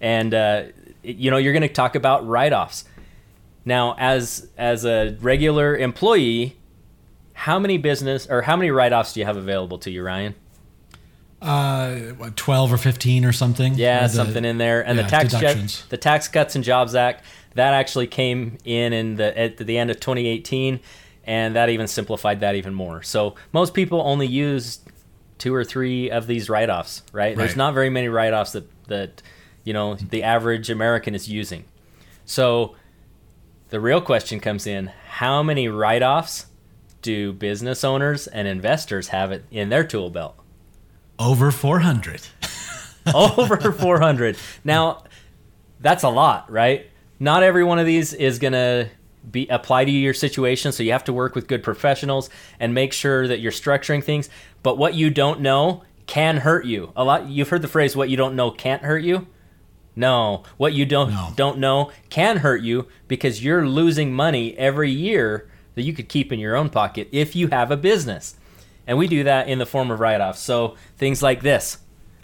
And 0.00 0.34
uh, 0.34 0.64
you 1.02 1.30
know, 1.30 1.36
you're 1.36 1.52
going 1.52 1.62
to 1.62 1.68
talk 1.68 1.94
about 1.94 2.26
write-offs. 2.26 2.84
Now, 3.64 3.94
as 3.98 4.50
as 4.56 4.84
a 4.84 5.16
regular 5.20 5.76
employee, 5.76 6.56
how 7.34 7.58
many 7.58 7.78
business 7.78 8.26
or 8.28 8.42
how 8.42 8.56
many 8.56 8.70
write-offs 8.70 9.12
do 9.12 9.20
you 9.20 9.26
have 9.26 9.36
available 9.36 9.78
to 9.78 9.90
you, 9.90 10.02
Ryan? 10.02 10.34
Uh, 11.44 11.96
what, 12.16 12.36
12 12.36 12.72
or 12.72 12.78
15 12.78 13.24
or 13.24 13.32
something. 13.32 13.74
Yeah, 13.74 14.06
the, 14.06 14.08
something 14.08 14.44
in 14.44 14.58
there. 14.58 14.84
And 14.84 14.96
yeah, 14.96 15.04
the 15.04 15.10
tax 15.10 15.82
the 15.88 15.96
Tax 15.96 16.28
Cuts 16.28 16.54
and 16.54 16.64
Jobs 16.64 16.94
Act 16.94 17.24
that 17.54 17.74
actually 17.74 18.06
came 18.06 18.58
in 18.64 18.92
in 18.92 19.16
the 19.16 19.36
at 19.38 19.58
the 19.58 19.78
end 19.78 19.90
of 19.90 20.00
2018, 20.00 20.80
and 21.24 21.56
that 21.56 21.68
even 21.68 21.86
simplified 21.86 22.40
that 22.40 22.54
even 22.54 22.74
more. 22.74 23.02
So 23.02 23.34
most 23.52 23.74
people 23.74 24.00
only 24.00 24.26
use 24.26 24.80
two 25.38 25.54
or 25.54 25.64
three 25.64 26.10
of 26.10 26.26
these 26.26 26.48
write-offs, 26.48 27.02
right? 27.12 27.28
right. 27.28 27.36
There's 27.36 27.56
not 27.56 27.74
very 27.74 27.90
many 27.90 28.08
write-offs 28.08 28.52
that 28.52 28.68
that 28.88 29.22
you 29.64 29.72
know 29.72 29.94
the 29.94 30.22
average 30.22 30.70
American 30.70 31.14
is 31.14 31.28
using. 31.28 31.64
So 32.24 32.74
the 33.68 33.80
real 33.80 34.00
question 34.00 34.40
comes 34.40 34.66
in: 34.66 34.86
How 35.08 35.42
many 35.42 35.68
write-offs 35.68 36.46
do 37.02 37.34
business 37.34 37.84
owners 37.84 38.26
and 38.26 38.48
investors 38.48 39.08
have 39.08 39.30
it 39.30 39.44
in 39.50 39.68
their 39.68 39.84
tool 39.84 40.10
belt? 40.10 40.36
Over 41.18 41.50
400. 41.50 42.22
Over 43.14 43.72
400. 43.72 44.36
Now, 44.64 45.04
that's 45.80 46.02
a 46.02 46.08
lot, 46.08 46.50
right? 46.50 46.90
Not 47.20 47.42
every 47.42 47.64
one 47.64 47.78
of 47.78 47.86
these 47.86 48.12
is 48.12 48.38
going 48.38 48.54
to 48.54 48.88
be 49.30 49.46
apply 49.48 49.84
to 49.84 49.90
your 49.90 50.14
situation, 50.14 50.72
so 50.72 50.82
you 50.82 50.92
have 50.92 51.04
to 51.04 51.12
work 51.12 51.34
with 51.34 51.46
good 51.46 51.62
professionals 51.62 52.30
and 52.58 52.74
make 52.74 52.92
sure 52.92 53.28
that 53.28 53.40
you're 53.40 53.52
structuring 53.52 54.02
things. 54.02 54.28
But 54.62 54.78
what 54.78 54.94
you 54.94 55.10
don't 55.10 55.40
know 55.40 55.82
can 56.06 56.38
hurt 56.38 56.66
you. 56.66 56.92
A 56.96 57.04
lot 57.04 57.28
you've 57.28 57.48
heard 57.48 57.62
the 57.62 57.68
phrase 57.68 57.96
what 57.96 58.08
you 58.10 58.16
don't 58.16 58.36
know 58.36 58.50
can't 58.50 58.82
hurt 58.82 59.02
you. 59.02 59.26
No, 59.96 60.42
what 60.56 60.72
you 60.72 60.84
don't 60.84 61.10
no. 61.10 61.32
don't 61.36 61.58
know 61.58 61.92
can 62.10 62.38
hurt 62.38 62.62
you 62.62 62.88
because 63.06 63.44
you're 63.44 63.66
losing 63.66 64.12
money 64.12 64.56
every 64.58 64.90
year 64.90 65.48
that 65.76 65.82
you 65.82 65.92
could 65.92 66.08
keep 66.08 66.32
in 66.32 66.40
your 66.40 66.56
own 66.56 66.68
pocket 66.68 67.08
if 67.12 67.36
you 67.36 67.48
have 67.48 67.70
a 67.70 67.76
business. 67.76 68.36
And 68.86 68.98
we 68.98 69.06
do 69.06 69.24
that 69.24 69.48
in 69.48 69.58
the 69.58 69.66
form 69.66 69.90
of 69.90 70.00
write 70.00 70.20
offs. 70.20 70.40
So 70.40 70.76
things 70.96 71.22
like 71.22 71.42
this 71.42 71.78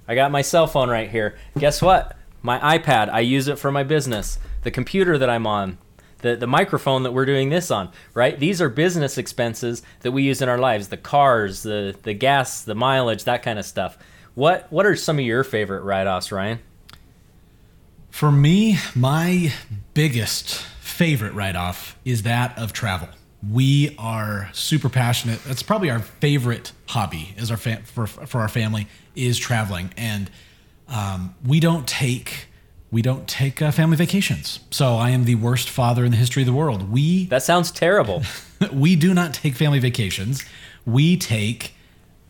I 0.07 0.15
got 0.15 0.33
my 0.33 0.43
cell 0.43 0.67
phone 0.67 0.91
right 0.91 1.09
here. 1.09 1.37
Guess 1.59 1.81
what? 1.81 2.17
My 2.43 2.79
iPad, 2.79 3.11
I 3.11 3.21
use 3.21 3.49
it 3.49 3.59
for 3.59 3.71
my 3.71 3.83
business. 3.83 4.39
The 4.63 4.71
computer 4.71 5.19
that 5.19 5.31
I'm 5.31 5.47
on, 5.47 5.79
the, 6.19 6.37
the 6.37 6.47
microphone 6.47 7.03
that 7.05 7.13
we're 7.13 7.27
doing 7.27 7.49
this 7.49 7.71
on, 7.71 7.91
right? 8.15 8.39
These 8.39 8.61
are 8.61 8.69
business 8.69 9.19
expenses 9.19 9.83
that 10.01 10.13
we 10.13 10.23
use 10.23 10.43
in 10.43 10.49
our 10.49 10.59
lives 10.59 10.89
the 10.89 10.97
cars, 10.97 11.63
the, 11.63 11.95
the 12.03 12.15
gas, 12.15 12.63
the 12.63 12.75
mileage, 12.75 13.25
that 13.25 13.43
kind 13.43 13.59
of 13.59 13.65
stuff. 13.65 13.99
What, 14.35 14.67
what 14.73 14.87
are 14.87 14.97
some 14.97 15.19
of 15.19 15.25
your 15.25 15.45
favorite 15.45 15.83
write 15.83 16.07
offs, 16.07 16.33
Ryan? 16.33 16.61
For 18.11 18.33
me, 18.33 18.79
my 18.95 19.53
biggest 19.95 20.57
favorite 20.81 21.35
write 21.35 21.57
off 21.57 21.97
is 22.05 22.23
that 22.23 22.59
of 22.59 22.73
travel 22.73 23.09
we 23.49 23.95
are 23.99 24.51
super 24.53 24.89
passionate. 24.89 25.43
That's 25.45 25.63
probably 25.63 25.91
our 25.91 26.01
favorite 26.01 26.73
hobby 26.87 27.35
as 27.39 27.51
our 27.51 27.57
fam- 27.57 27.83
for 27.83 28.07
for 28.07 28.41
our 28.41 28.49
family 28.49 28.87
is 29.15 29.39
traveling, 29.39 29.93
and 29.97 30.31
um, 30.89 31.35
we 31.47 31.61
don't 31.61 31.87
take 31.87 32.49
we 32.91 33.03
don't 33.03 33.29
take 33.29 33.63
uh, 33.63 33.71
family 33.71 33.97
vacations. 33.97 34.61
So 34.71 34.97
I 34.97 35.11
am 35.11 35.25
the 35.25 35.37
worst 35.37 35.71
father 35.71 36.05
in 36.05 36.11
the 36.11 36.17
history 36.17 36.43
of 36.43 36.47
the 36.47 36.53
world. 36.53 36.91
We 36.91 37.27
that 37.27 37.43
sounds 37.43 37.71
terrible. 37.71 38.23
we 38.73 38.97
do 38.97 39.15
not 39.15 39.33
take 39.33 39.55
family 39.55 39.79
vacations. 39.79 40.45
We 40.85 41.17
take 41.17 41.75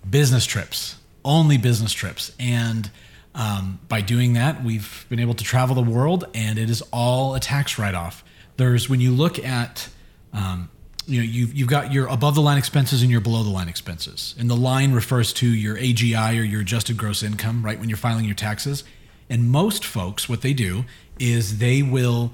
business 0.08 0.46
trips, 0.46 0.96
only 1.24 1.58
business 1.58 1.92
trips, 1.92 2.32
and 2.38 2.90
um, 3.34 3.80
by 3.88 4.00
doing 4.00 4.34
that, 4.34 4.62
we've 4.62 5.06
been 5.08 5.20
able 5.20 5.34
to 5.34 5.44
travel 5.44 5.74
the 5.74 5.88
world, 5.88 6.24
and 6.34 6.58
it 6.58 6.68
is 6.70 6.82
all 6.92 7.34
a 7.34 7.40
tax 7.40 7.78
write 7.78 7.94
off. 7.94 8.24
There's 8.56 8.88
when 8.88 9.00
you 9.00 9.12
look 9.12 9.38
at 9.38 9.88
um, 10.32 10.68
you 11.10 11.20
know 11.20 11.26
you've, 11.26 11.54
you've 11.54 11.68
got 11.68 11.92
your 11.92 12.06
above 12.06 12.34
the 12.34 12.40
line 12.40 12.58
expenses 12.58 13.02
and 13.02 13.10
your 13.10 13.20
below 13.20 13.42
the 13.42 13.50
line 13.50 13.68
expenses. 13.68 14.34
And 14.38 14.48
the 14.48 14.56
line 14.56 14.92
refers 14.92 15.32
to 15.34 15.48
your 15.48 15.76
agi 15.76 16.38
or 16.38 16.42
your 16.42 16.60
adjusted 16.60 16.96
gross 16.96 17.22
income 17.22 17.64
right 17.64 17.78
when 17.78 17.88
you're 17.88 17.98
filing 17.98 18.24
your 18.24 18.34
taxes. 18.34 18.84
And 19.28 19.50
most 19.50 19.84
folks 19.84 20.28
what 20.28 20.42
they 20.42 20.52
do 20.52 20.84
is 21.18 21.58
they 21.58 21.82
will 21.82 22.32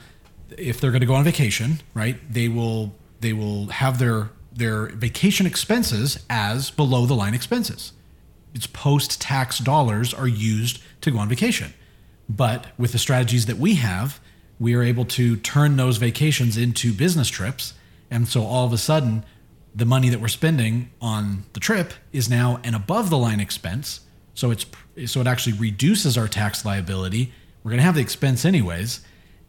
if 0.56 0.80
they're 0.80 0.90
going 0.90 1.00
to 1.00 1.06
go 1.06 1.14
on 1.14 1.24
vacation 1.24 1.80
right 1.92 2.16
they 2.32 2.48
will 2.48 2.94
they 3.20 3.32
will 3.32 3.66
have 3.66 3.98
their 3.98 4.30
their 4.52 4.86
vacation 4.86 5.46
expenses 5.46 6.24
as 6.30 6.70
below 6.70 7.06
the 7.06 7.14
line 7.14 7.34
expenses. 7.34 7.92
It's 8.54 8.66
post 8.66 9.20
tax 9.20 9.58
dollars 9.58 10.14
are 10.14 10.28
used 10.28 10.80
to 11.02 11.10
go 11.10 11.18
on 11.18 11.28
vacation. 11.28 11.74
But 12.28 12.66
with 12.78 12.92
the 12.92 12.98
strategies 12.98 13.46
that 13.46 13.56
we 13.56 13.76
have 13.76 14.20
we 14.58 14.74
are 14.74 14.82
able 14.82 15.04
to 15.04 15.36
turn 15.36 15.76
those 15.76 15.98
vacations 15.98 16.56
into 16.56 16.92
business 16.92 17.28
trips 17.28 17.74
and 18.10 18.28
so 18.28 18.44
all 18.44 18.66
of 18.66 18.72
a 18.72 18.78
sudden, 18.78 19.24
the 19.74 19.84
money 19.84 20.08
that 20.08 20.20
we're 20.20 20.28
spending 20.28 20.90
on 21.00 21.44
the 21.52 21.60
trip 21.60 21.92
is 22.12 22.30
now 22.30 22.60
an 22.64 22.74
above 22.74 23.10
the 23.10 23.18
line 23.18 23.40
expense. 23.40 24.00
So 24.34 24.50
it's 24.50 24.66
so 25.06 25.20
it 25.20 25.26
actually 25.26 25.56
reduces 25.58 26.16
our 26.16 26.28
tax 26.28 26.64
liability. 26.64 27.32
We're 27.62 27.70
going 27.70 27.78
to 27.78 27.84
have 27.84 27.94
the 27.94 28.00
expense 28.00 28.44
anyways, 28.44 29.00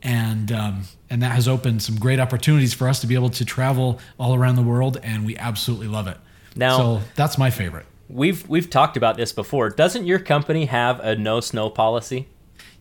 and 0.01 0.51
um, 0.51 0.83
and 1.09 1.21
that 1.21 1.31
has 1.31 1.47
opened 1.47 1.81
some 1.81 1.97
great 1.97 2.19
opportunities 2.19 2.73
for 2.73 2.87
us 2.87 2.99
to 3.01 3.07
be 3.07 3.15
able 3.15 3.29
to 3.31 3.45
travel 3.45 3.99
all 4.19 4.33
around 4.33 4.55
the 4.55 4.63
world, 4.63 4.97
and 5.03 5.25
we 5.25 5.37
absolutely 5.37 5.87
love 5.87 6.07
it. 6.07 6.17
Now, 6.55 6.77
so 6.77 7.01
that's 7.15 7.37
my 7.37 7.49
favorite. 7.49 7.85
we've 8.09 8.47
we've 8.49 8.69
talked 8.69 8.97
about 8.97 9.17
this 9.17 9.31
before. 9.31 9.69
Doesn't 9.69 10.05
your 10.05 10.19
company 10.19 10.65
have 10.65 10.99
a 10.99 11.15
no 11.15 11.39
snow 11.39 11.69
policy? 11.69 12.27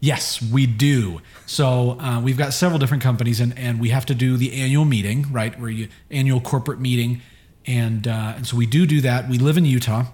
Yes, 0.01 0.43
we 0.43 0.67
do. 0.67 1.21
So 1.47 1.99
uh, 2.01 2.21
we've 2.21 2.37
got 2.37 2.53
several 2.53 2.79
different 2.79 3.03
companies, 3.03 3.41
and, 3.41 3.59
and 3.59 3.81
we 3.81 3.89
have 3.91 4.07
to 4.07 4.15
do 4.15 4.37
the 4.37 4.53
annual 4.61 4.85
meeting, 4.85 5.33
right? 5.33 5.59
Where 5.59 5.71
you 5.71 5.89
annual 6.11 6.41
corporate 6.41 6.81
meeting, 6.81 7.23
and 7.67 8.07
uh, 8.07 8.35
and 8.37 8.47
so 8.47 8.57
we 8.57 8.67
do 8.67 8.87
do 8.87 9.01
that. 9.01 9.29
We 9.29 9.39
live 9.39 9.57
in 9.57 9.65
Utah, 9.65 10.05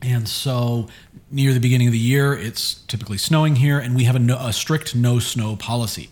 and 0.00 0.28
so 0.28 0.88
near 1.30 1.52
the 1.52 1.60
beginning 1.60 1.88
of 1.88 1.92
the 1.92 1.98
year, 1.98 2.34
it's 2.34 2.74
typically 2.86 3.18
snowing 3.18 3.56
here, 3.56 3.78
and 3.78 3.94
we 3.96 4.04
have 4.04 4.16
a, 4.16 4.18
no, 4.18 4.36
a 4.38 4.52
strict 4.52 4.94
no 4.94 5.18
snow 5.18 5.56
policy. 5.56 6.10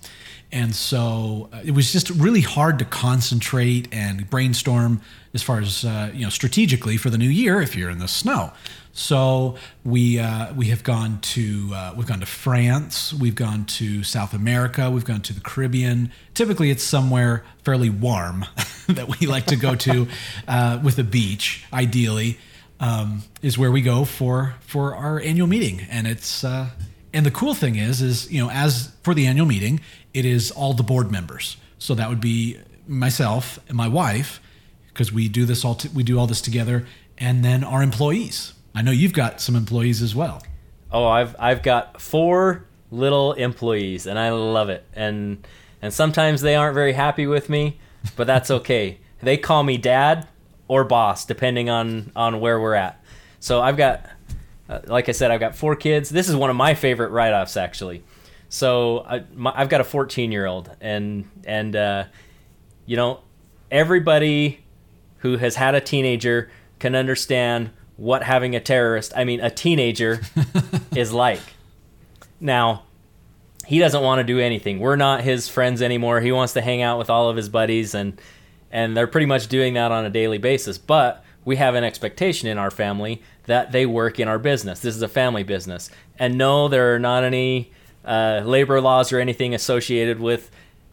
And 0.50 0.74
so 0.74 1.50
uh, 1.52 1.60
it 1.64 1.72
was 1.72 1.92
just 1.92 2.08
really 2.10 2.40
hard 2.40 2.78
to 2.78 2.84
concentrate 2.84 3.88
and 3.92 4.28
brainstorm 4.30 5.02
as 5.34 5.42
far 5.42 5.60
as 5.60 5.84
uh, 5.84 6.10
you 6.14 6.22
know 6.22 6.30
strategically 6.30 6.96
for 6.96 7.10
the 7.10 7.18
new 7.18 7.28
year 7.28 7.60
if 7.60 7.76
you're 7.76 7.90
in 7.90 7.98
the 7.98 8.08
snow. 8.08 8.52
So 8.92 9.54
we 9.84 10.18
uh, 10.18 10.52
we 10.54 10.66
have 10.66 10.82
gone 10.82 11.20
to 11.20 11.70
uh, 11.72 11.94
we've 11.96 12.06
gone 12.06 12.20
to 12.20 12.26
France, 12.26 13.12
we've 13.12 13.36
gone 13.36 13.64
to 13.66 14.02
South 14.02 14.34
America, 14.34 14.90
we've 14.90 15.04
gone 15.04 15.20
to 15.22 15.32
the 15.32 15.40
Caribbean. 15.40 16.10
Typically, 16.34 16.70
it's 16.70 16.82
somewhere 16.82 17.44
fairly 17.62 17.90
warm 17.90 18.44
that 18.88 19.20
we 19.20 19.26
like 19.26 19.46
to 19.46 19.56
go 19.56 19.74
to 19.76 20.08
uh, 20.48 20.80
with 20.82 20.98
a 20.98 21.04
beach, 21.04 21.64
ideally. 21.72 22.38
Um, 22.80 23.22
is 23.42 23.58
where 23.58 23.72
we 23.72 23.82
go 23.82 24.04
for 24.04 24.54
for 24.60 24.94
our 24.94 25.20
annual 25.20 25.48
meeting, 25.48 25.80
and 25.90 26.06
it's 26.06 26.44
uh, 26.44 26.70
and 27.12 27.26
the 27.26 27.30
cool 27.30 27.54
thing 27.54 27.76
is 27.76 28.02
is 28.02 28.30
you 28.30 28.40
know 28.42 28.50
as 28.50 28.92
for 29.02 29.14
the 29.14 29.26
annual 29.26 29.46
meeting, 29.46 29.80
it 30.14 30.24
is 30.24 30.50
all 30.50 30.74
the 30.74 30.82
board 30.82 31.10
members. 31.10 31.56
So 31.78 31.94
that 31.94 32.08
would 32.08 32.20
be 32.20 32.58
myself 32.86 33.58
and 33.68 33.76
my 33.76 33.88
wife, 33.88 34.40
because 34.88 35.12
we 35.12 35.28
do 35.28 35.44
this 35.44 35.64
all 35.64 35.74
t- 35.74 35.90
we 35.94 36.02
do 36.02 36.18
all 36.18 36.26
this 36.26 36.40
together, 36.40 36.86
and 37.16 37.44
then 37.44 37.64
our 37.64 37.82
employees. 37.82 38.54
I 38.74 38.82
know 38.82 38.90
you've 38.90 39.12
got 39.12 39.40
some 39.40 39.56
employees 39.56 40.02
as 40.02 40.14
well. 40.14 40.42
Oh, 40.90 41.06
I've 41.06 41.36
I've 41.38 41.62
got 41.62 42.00
four 42.00 42.64
little 42.90 43.32
employees, 43.34 44.06
and 44.06 44.18
I 44.18 44.30
love 44.30 44.68
it. 44.70 44.84
And 44.94 45.46
and 45.82 45.92
sometimes 45.92 46.40
they 46.40 46.56
aren't 46.56 46.74
very 46.74 46.92
happy 46.92 47.26
with 47.26 47.48
me, 47.48 47.78
but 48.16 48.26
that's 48.26 48.50
okay. 48.50 48.98
they 49.22 49.36
call 49.36 49.62
me 49.62 49.76
dad 49.76 50.26
or 50.66 50.84
boss, 50.84 51.24
depending 51.24 51.68
on 51.70 52.12
on 52.16 52.40
where 52.40 52.60
we're 52.60 52.74
at. 52.74 53.02
So 53.40 53.60
I've 53.60 53.76
got, 53.76 54.04
uh, 54.68 54.80
like 54.86 55.08
I 55.08 55.12
said, 55.12 55.30
I've 55.30 55.40
got 55.40 55.54
four 55.54 55.76
kids. 55.76 56.10
This 56.10 56.28
is 56.28 56.34
one 56.34 56.50
of 56.50 56.56
my 56.56 56.74
favorite 56.74 57.10
write-offs, 57.10 57.56
actually. 57.56 58.02
So 58.48 59.00
I, 59.00 59.24
have 59.54 59.68
got 59.68 59.80
a 59.80 59.84
14 59.84 60.32
year 60.32 60.46
old, 60.46 60.70
and 60.80 61.28
and 61.44 61.76
uh, 61.76 62.04
you 62.86 62.96
know, 62.96 63.20
everybody 63.70 64.64
who 65.18 65.36
has 65.36 65.56
had 65.56 65.74
a 65.74 65.80
teenager 65.80 66.50
can 66.78 66.94
understand 66.94 67.70
what 67.96 68.22
having 68.22 68.54
a 68.54 68.60
terrorist, 68.60 69.12
I 69.16 69.24
mean, 69.24 69.40
a 69.40 69.50
teenager, 69.50 70.20
is 70.94 71.12
like. 71.12 71.40
Now, 72.40 72.84
he 73.66 73.80
doesn't 73.80 74.02
want 74.02 74.20
to 74.20 74.24
do 74.24 74.38
anything. 74.38 74.78
We're 74.78 74.96
not 74.96 75.22
his 75.22 75.48
friends 75.48 75.82
anymore. 75.82 76.20
He 76.20 76.32
wants 76.32 76.52
to 76.54 76.62
hang 76.62 76.80
out 76.80 76.98
with 76.98 77.10
all 77.10 77.28
of 77.28 77.36
his 77.36 77.48
buddies, 77.48 77.94
and 77.94 78.18
and 78.70 78.96
they're 78.96 79.06
pretty 79.06 79.26
much 79.26 79.48
doing 79.48 79.74
that 79.74 79.92
on 79.92 80.04
a 80.04 80.10
daily 80.10 80.38
basis. 80.38 80.78
But 80.78 81.24
we 81.44 81.56
have 81.56 81.74
an 81.74 81.84
expectation 81.84 82.48
in 82.48 82.56
our 82.56 82.70
family 82.70 83.20
that 83.44 83.72
they 83.72 83.84
work 83.84 84.20
in 84.20 84.28
our 84.28 84.38
business. 84.38 84.80
This 84.80 84.94
is 84.94 85.02
a 85.02 85.08
family 85.08 85.42
business, 85.42 85.90
and 86.18 86.38
no, 86.38 86.68
there 86.68 86.94
are 86.94 86.98
not 86.98 87.24
any 87.24 87.72
uh, 88.08 88.42
labor 88.44 88.80
laws 88.80 89.12
or 89.12 89.20
anything 89.20 89.54
associated 89.54 90.18
with 90.18 90.50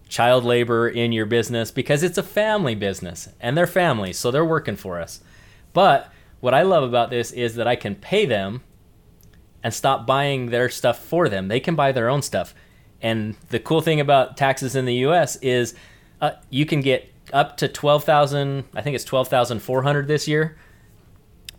child 0.09 0.43
labor 0.43 0.87
in 0.87 1.11
your 1.11 1.25
business 1.25 1.71
because 1.71 2.03
it's 2.03 2.17
a 2.17 2.23
family 2.23 2.75
business 2.75 3.29
and 3.39 3.57
they're 3.57 3.65
families, 3.65 4.19
so 4.19 4.29
they're 4.29 4.45
working 4.45 4.75
for 4.75 4.99
us. 4.99 5.21
But 5.73 6.11
what 6.41 6.53
I 6.53 6.61
love 6.61 6.83
about 6.83 7.09
this 7.09 7.31
is 7.31 7.55
that 7.55 7.67
I 7.67 7.75
can 7.75 7.95
pay 7.95 8.25
them 8.25 8.61
and 9.63 9.73
stop 9.73 10.05
buying 10.05 10.47
their 10.47 10.69
stuff 10.69 10.99
for 10.99 11.27
them. 11.27 11.47
They 11.47 11.59
can 11.59 11.73
buy 11.73 11.91
their 11.91 12.09
own 12.09 12.21
stuff. 12.21 12.53
And 13.01 13.35
the 13.49 13.59
cool 13.59 13.81
thing 13.81 13.99
about 13.99 14.37
taxes 14.37 14.75
in 14.75 14.85
the 14.85 14.95
U.S. 14.95 15.37
is 15.37 15.73
uh, 16.21 16.31
you 16.49 16.65
can 16.65 16.81
get 16.81 17.09
up 17.33 17.57
to 17.57 17.67
twelve 17.67 18.03
thousand. 18.03 18.65
I 18.75 18.81
think 18.81 18.95
it's 18.95 19.03
twelve 19.03 19.27
thousand 19.27 19.59
four 19.59 19.83
hundred 19.83 20.07
this 20.07 20.27
year. 20.27 20.57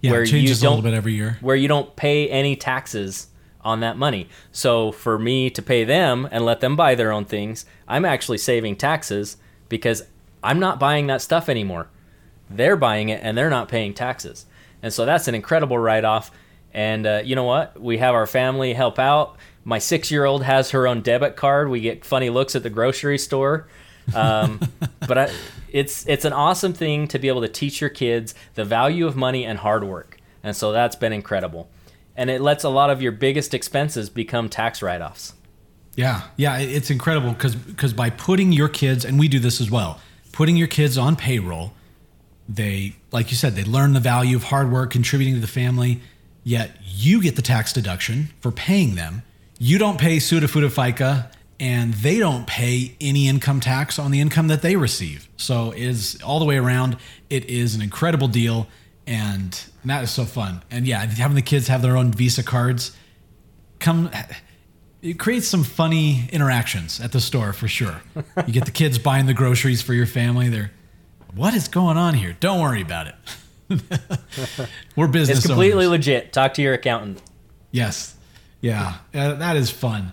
Yeah, 0.00 0.12
where 0.12 0.22
it 0.22 0.26
changes 0.26 0.62
you 0.62 0.66
don't, 0.66 0.72
a 0.72 0.76
little 0.76 0.90
bit 0.90 0.96
every 0.96 1.14
year. 1.14 1.38
Where 1.40 1.56
you 1.56 1.68
don't 1.68 1.94
pay 1.96 2.28
any 2.28 2.56
taxes 2.56 3.28
on 3.66 3.80
that 3.80 3.98
money. 3.98 4.28
So 4.52 4.92
for 4.92 5.18
me 5.18 5.50
to 5.50 5.60
pay 5.60 5.82
them 5.82 6.28
and 6.30 6.44
let 6.44 6.60
them 6.60 6.76
buy 6.76 6.94
their 6.94 7.10
own 7.10 7.24
things, 7.24 7.66
I'm 7.88 8.04
actually 8.04 8.38
saving 8.38 8.76
taxes 8.76 9.36
because 9.68 10.04
I'm 10.42 10.60
not 10.60 10.78
buying 10.78 11.08
that 11.08 11.20
stuff 11.20 11.48
anymore. 11.48 11.88
They're 12.48 12.76
buying 12.76 13.08
it 13.08 13.20
and 13.24 13.36
they're 13.36 13.50
not 13.50 13.68
paying 13.68 13.92
taxes. 13.92 14.46
And 14.82 14.92
so 14.92 15.04
that's 15.04 15.26
an 15.26 15.34
incredible 15.34 15.78
write 15.78 16.04
off. 16.04 16.30
And 16.72 17.06
uh, 17.06 17.22
you 17.24 17.34
know 17.34 17.44
what? 17.44 17.80
We 17.80 17.98
have 17.98 18.14
our 18.14 18.26
family 18.26 18.72
help 18.72 19.00
out. 19.00 19.36
My 19.64 19.80
six 19.80 20.12
year 20.12 20.24
old 20.24 20.44
has 20.44 20.70
her 20.70 20.86
own 20.86 21.02
debit 21.02 21.34
card. 21.34 21.68
We 21.68 21.80
get 21.80 22.04
funny 22.04 22.30
looks 22.30 22.54
at 22.54 22.62
the 22.62 22.70
grocery 22.70 23.18
store. 23.18 23.66
Um, 24.14 24.60
but 25.08 25.18
I, 25.18 25.30
it's 25.72 26.06
it's 26.06 26.24
an 26.24 26.32
awesome 26.32 26.72
thing 26.72 27.08
to 27.08 27.18
be 27.18 27.26
able 27.26 27.40
to 27.40 27.48
teach 27.48 27.80
your 27.80 27.90
kids 27.90 28.32
the 28.54 28.64
value 28.64 29.08
of 29.08 29.16
money 29.16 29.44
and 29.44 29.58
hard 29.58 29.82
work. 29.82 30.18
And 30.44 30.54
so 30.54 30.70
that's 30.70 30.94
been 30.94 31.12
incredible 31.12 31.68
and 32.16 32.30
it 32.30 32.40
lets 32.40 32.64
a 32.64 32.68
lot 32.68 32.90
of 32.90 33.02
your 33.02 33.12
biggest 33.12 33.54
expenses 33.54 34.10
become 34.10 34.48
tax 34.48 34.82
write-offs. 34.82 35.34
Yeah, 35.94 36.22
yeah, 36.36 36.58
it's 36.58 36.90
incredible 36.90 37.32
because 37.32 37.54
because 37.54 37.92
by 37.92 38.10
putting 38.10 38.52
your 38.52 38.68
kids, 38.68 39.04
and 39.04 39.18
we 39.18 39.28
do 39.28 39.38
this 39.38 39.60
as 39.60 39.70
well, 39.70 40.00
putting 40.32 40.56
your 40.56 40.68
kids 40.68 40.98
on 40.98 41.16
payroll, 41.16 41.72
they, 42.48 42.96
like 43.12 43.30
you 43.30 43.36
said, 43.36 43.54
they 43.54 43.64
learn 43.64 43.94
the 43.94 44.00
value 44.00 44.36
of 44.36 44.44
hard 44.44 44.70
work, 44.70 44.90
contributing 44.90 45.34
to 45.34 45.40
the 45.40 45.46
family. 45.46 46.00
Yet 46.44 46.76
you 46.84 47.20
get 47.22 47.34
the 47.34 47.42
tax 47.42 47.72
deduction 47.72 48.28
for 48.40 48.52
paying 48.52 48.94
them. 48.94 49.22
You 49.58 49.78
don't 49.78 49.98
pay 49.98 50.18
SUTA 50.18 50.46
FUTA 50.46 50.68
FICA, 50.68 51.32
and 51.58 51.94
they 51.94 52.18
don't 52.18 52.46
pay 52.46 52.94
any 53.00 53.26
income 53.26 53.58
tax 53.58 53.98
on 53.98 54.10
the 54.10 54.20
income 54.20 54.48
that 54.48 54.62
they 54.62 54.76
receive. 54.76 55.28
So 55.38 55.72
it 55.72 55.82
is 55.82 56.20
all 56.22 56.38
the 56.38 56.44
way 56.44 56.56
around. 56.56 56.98
It 57.30 57.46
is 57.46 57.74
an 57.74 57.82
incredible 57.82 58.28
deal 58.28 58.68
and 59.06 59.64
that 59.84 60.02
is 60.02 60.10
so 60.10 60.24
fun. 60.24 60.62
And 60.70 60.86
yeah, 60.86 61.04
having 61.04 61.34
the 61.34 61.42
kids 61.42 61.68
have 61.68 61.82
their 61.82 61.96
own 61.96 62.12
Visa 62.12 62.42
cards, 62.42 62.96
come, 63.78 64.10
it 65.02 65.18
creates 65.18 65.46
some 65.46 65.64
funny 65.64 66.28
interactions 66.32 67.00
at 67.00 67.12
the 67.12 67.20
store 67.20 67.52
for 67.52 67.68
sure. 67.68 68.02
you 68.46 68.52
get 68.52 68.64
the 68.64 68.70
kids 68.70 68.98
buying 68.98 69.26
the 69.26 69.34
groceries 69.34 69.82
for 69.82 69.94
your 69.94 70.06
family. 70.06 70.48
They're, 70.48 70.72
what 71.34 71.54
is 71.54 71.68
going 71.68 71.96
on 71.96 72.14
here? 72.14 72.36
Don't 72.40 72.60
worry 72.60 72.82
about 72.82 73.06
it. 73.08 73.14
We're 74.96 75.08
business. 75.08 75.38
It's 75.38 75.46
completely 75.46 75.86
owners. 75.86 76.06
legit. 76.06 76.32
Talk 76.32 76.54
to 76.54 76.62
your 76.62 76.74
accountant. 76.74 77.20
Yes, 77.70 78.14
yeah, 78.60 78.98
uh, 79.12 79.34
that 79.34 79.56
is 79.56 79.70
fun. 79.70 80.12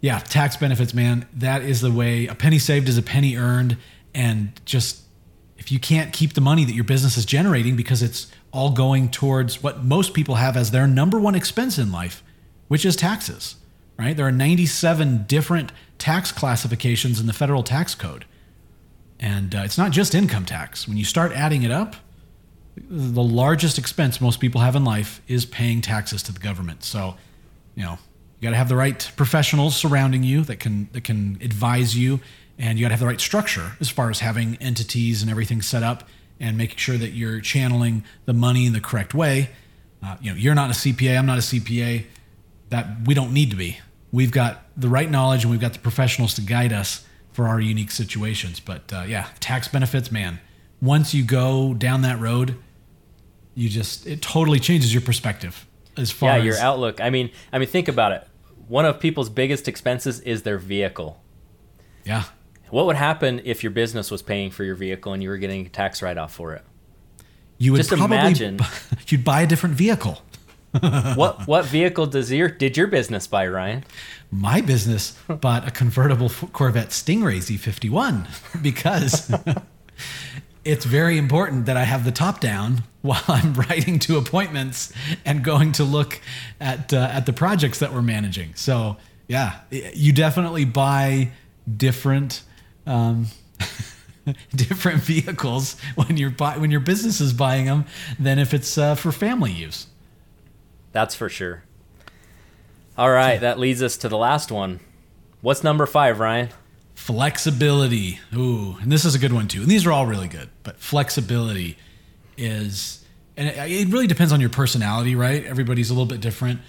Yeah, 0.00 0.18
tax 0.18 0.56
benefits, 0.56 0.94
man. 0.94 1.26
That 1.34 1.62
is 1.62 1.80
the 1.80 1.90
way. 1.90 2.26
A 2.26 2.34
penny 2.34 2.58
saved 2.58 2.88
is 2.88 2.98
a 2.98 3.02
penny 3.02 3.36
earned, 3.36 3.76
and 4.14 4.52
just 4.64 5.03
if 5.64 5.72
you 5.72 5.80
can't 5.80 6.12
keep 6.12 6.34
the 6.34 6.42
money 6.42 6.62
that 6.66 6.74
your 6.74 6.84
business 6.84 7.16
is 7.16 7.24
generating 7.24 7.74
because 7.74 8.02
it's 8.02 8.30
all 8.52 8.70
going 8.70 9.08
towards 9.08 9.62
what 9.62 9.82
most 9.82 10.12
people 10.12 10.34
have 10.34 10.58
as 10.58 10.72
their 10.72 10.86
number 10.86 11.18
one 11.18 11.34
expense 11.34 11.78
in 11.78 11.90
life, 11.90 12.22
which 12.68 12.84
is 12.84 12.94
taxes, 12.94 13.56
right? 13.98 14.14
There 14.14 14.26
are 14.26 14.32
97 14.32 15.24
different 15.26 15.72
tax 15.96 16.32
classifications 16.32 17.18
in 17.18 17.26
the 17.26 17.32
federal 17.32 17.62
tax 17.62 17.94
code. 17.94 18.26
And 19.18 19.54
uh, 19.54 19.62
it's 19.64 19.78
not 19.78 19.90
just 19.90 20.14
income 20.14 20.44
tax. 20.44 20.86
When 20.86 20.98
you 20.98 21.04
start 21.06 21.32
adding 21.32 21.62
it 21.62 21.70
up, 21.70 21.96
the 22.76 23.22
largest 23.22 23.78
expense 23.78 24.20
most 24.20 24.40
people 24.40 24.60
have 24.60 24.76
in 24.76 24.84
life 24.84 25.22
is 25.26 25.46
paying 25.46 25.80
taxes 25.80 26.22
to 26.24 26.32
the 26.32 26.40
government. 26.40 26.84
So, 26.84 27.14
you 27.74 27.84
know, 27.84 27.98
you 28.38 28.48
got 28.48 28.50
to 28.50 28.56
have 28.56 28.68
the 28.68 28.76
right 28.76 29.10
professionals 29.16 29.76
surrounding 29.76 30.24
you 30.24 30.42
that 30.42 30.60
can 30.60 30.90
that 30.92 31.04
can 31.04 31.38
advise 31.40 31.96
you 31.96 32.20
and 32.58 32.78
you 32.78 32.84
got 32.84 32.88
to 32.88 32.94
have 32.94 33.00
the 33.00 33.06
right 33.06 33.20
structure 33.20 33.72
as 33.80 33.88
far 33.88 34.10
as 34.10 34.20
having 34.20 34.56
entities 34.60 35.22
and 35.22 35.30
everything 35.30 35.62
set 35.62 35.82
up 35.82 36.08
and 36.40 36.56
making 36.56 36.76
sure 36.76 36.96
that 36.96 37.10
you're 37.10 37.40
channeling 37.40 38.04
the 38.26 38.32
money 38.32 38.66
in 38.66 38.72
the 38.72 38.80
correct 38.80 39.14
way. 39.14 39.50
Uh, 40.02 40.16
you 40.20 40.30
know, 40.30 40.36
you're 40.36 40.54
not 40.54 40.70
a 40.70 40.74
CPA, 40.74 41.18
I'm 41.18 41.26
not 41.26 41.38
a 41.38 41.42
CPA. 41.42 42.06
That 42.70 43.06
we 43.06 43.14
don't 43.14 43.32
need 43.32 43.50
to 43.50 43.56
be. 43.56 43.78
We've 44.10 44.32
got 44.32 44.64
the 44.76 44.88
right 44.88 45.10
knowledge 45.10 45.44
and 45.44 45.50
we've 45.50 45.60
got 45.60 45.74
the 45.74 45.78
professionals 45.78 46.34
to 46.34 46.40
guide 46.40 46.72
us 46.72 47.06
for 47.32 47.46
our 47.46 47.60
unique 47.60 47.90
situations. 47.90 48.58
But 48.60 48.92
uh, 48.92 49.04
yeah, 49.06 49.28
tax 49.40 49.68
benefits, 49.68 50.10
man. 50.10 50.40
Once 50.80 51.14
you 51.14 51.24
go 51.24 51.74
down 51.74 52.02
that 52.02 52.18
road, 52.18 52.56
you 53.54 53.68
just 53.68 54.06
it 54.06 54.22
totally 54.22 54.58
changes 54.58 54.92
your 54.92 55.02
perspective 55.02 55.66
as 55.96 56.10
far 56.10 56.30
yeah, 56.30 56.36
as 56.38 56.44
your 56.44 56.58
outlook. 56.58 57.00
I 57.00 57.10
mean, 57.10 57.30
I 57.52 57.58
mean, 57.58 57.68
think 57.68 57.88
about 57.88 58.12
it. 58.12 58.26
One 58.66 58.84
of 58.84 58.98
people's 58.98 59.28
biggest 59.28 59.68
expenses 59.68 60.20
is 60.20 60.42
their 60.42 60.58
vehicle. 60.58 61.22
Yeah. 62.04 62.24
What 62.70 62.86
would 62.86 62.96
happen 62.96 63.40
if 63.44 63.62
your 63.62 63.70
business 63.70 64.10
was 64.10 64.22
paying 64.22 64.50
for 64.50 64.64
your 64.64 64.74
vehicle 64.74 65.12
and 65.12 65.22
you 65.22 65.28
were 65.28 65.36
getting 65.36 65.66
a 65.66 65.68
tax 65.68 66.02
write 66.02 66.18
off 66.18 66.34
for 66.34 66.54
it? 66.54 66.64
You 67.58 67.72
would 67.72 67.78
Just 67.78 67.90
probably 67.90 68.16
imagine 68.16 68.58
you'd 69.08 69.24
buy 69.24 69.42
a 69.42 69.46
different 69.46 69.76
vehicle. 69.76 70.22
what 71.14 71.46
what 71.46 71.64
vehicle 71.66 72.06
does 72.06 72.32
your 72.32 72.48
did 72.48 72.76
your 72.76 72.88
business 72.88 73.28
buy, 73.28 73.46
Ryan? 73.46 73.84
My 74.32 74.60
business 74.60 75.16
bought 75.28 75.68
a 75.68 75.70
convertible 75.70 76.28
Corvette 76.28 76.88
Stingray 76.88 77.38
Z51 77.38 78.60
because 78.60 79.32
it's 80.64 80.84
very 80.84 81.16
important 81.16 81.66
that 81.66 81.76
I 81.76 81.84
have 81.84 82.04
the 82.04 82.10
top 82.10 82.40
down 82.40 82.82
while 83.02 83.22
I'm 83.28 83.54
writing 83.54 84.00
to 84.00 84.16
appointments 84.16 84.92
and 85.24 85.44
going 85.44 85.70
to 85.72 85.84
look 85.84 86.20
at 86.60 86.92
uh, 86.92 87.08
at 87.12 87.26
the 87.26 87.32
projects 87.32 87.78
that 87.78 87.92
we're 87.92 88.02
managing. 88.02 88.54
So 88.56 88.96
yeah, 89.28 89.60
you 89.70 90.12
definitely 90.12 90.64
buy 90.64 91.30
different 91.76 92.42
um, 92.86 93.26
different 94.54 95.00
vehicles 95.00 95.76
when 95.94 96.16
you're 96.16 96.30
buy, 96.30 96.58
when 96.58 96.70
your 96.70 96.80
business 96.80 97.20
is 97.20 97.32
buying 97.32 97.66
them 97.66 97.84
than 98.18 98.38
if 98.38 98.54
it's 98.54 98.76
uh, 98.78 98.94
for 98.94 99.12
family 99.12 99.52
use. 99.52 99.86
That's 100.92 101.14
for 101.14 101.28
sure. 101.28 101.64
All 102.96 103.10
right, 103.10 103.40
that 103.40 103.58
leads 103.58 103.82
us 103.82 103.96
to 103.98 104.08
the 104.08 104.16
last 104.16 104.52
one. 104.52 104.80
What's 105.40 105.64
number 105.64 105.84
five, 105.84 106.20
Ryan? 106.20 106.50
Flexibility. 106.94 108.20
Ooh, 108.34 108.76
and 108.80 108.90
this 108.90 109.04
is 109.04 109.14
a 109.14 109.18
good 109.18 109.32
one 109.32 109.48
too. 109.48 109.62
And 109.62 109.70
these 109.70 109.84
are 109.84 109.92
all 109.92 110.06
really 110.06 110.28
good, 110.28 110.48
but 110.62 110.78
flexibility 110.78 111.76
is, 112.36 113.04
and 113.36 113.48
it, 113.48 113.56
it 113.58 113.88
really 113.88 114.06
depends 114.06 114.32
on 114.32 114.40
your 114.40 114.50
personality, 114.50 115.16
right? 115.16 115.44
Everybody's 115.44 115.90
a 115.90 115.92
little 115.92 116.06
bit 116.06 116.20
different, 116.20 116.60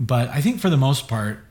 but 0.00 0.30
I 0.30 0.40
think 0.40 0.60
for 0.60 0.70
the 0.70 0.78
most 0.78 1.06
part, 1.06 1.44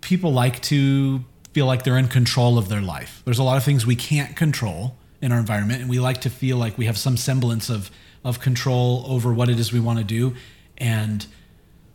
people 0.00 0.32
like 0.32 0.60
to 0.62 1.24
feel 1.54 1.66
like 1.66 1.84
they're 1.84 1.96
in 1.96 2.08
control 2.08 2.58
of 2.58 2.68
their 2.68 2.82
life. 2.82 3.22
There's 3.24 3.38
a 3.38 3.44
lot 3.44 3.56
of 3.56 3.62
things 3.62 3.86
we 3.86 3.96
can't 3.96 4.36
control 4.36 4.96
in 5.22 5.30
our 5.32 5.38
environment, 5.38 5.80
and 5.80 5.88
we 5.88 6.00
like 6.00 6.20
to 6.22 6.30
feel 6.30 6.56
like 6.58 6.76
we 6.76 6.86
have 6.86 6.98
some 6.98 7.16
semblance 7.16 7.70
of 7.70 7.90
of 8.24 8.40
control 8.40 9.04
over 9.06 9.32
what 9.32 9.48
it 9.48 9.58
is 9.60 9.72
we 9.72 9.80
want 9.80 9.98
to 9.98 10.04
do. 10.04 10.34
And 10.78 11.26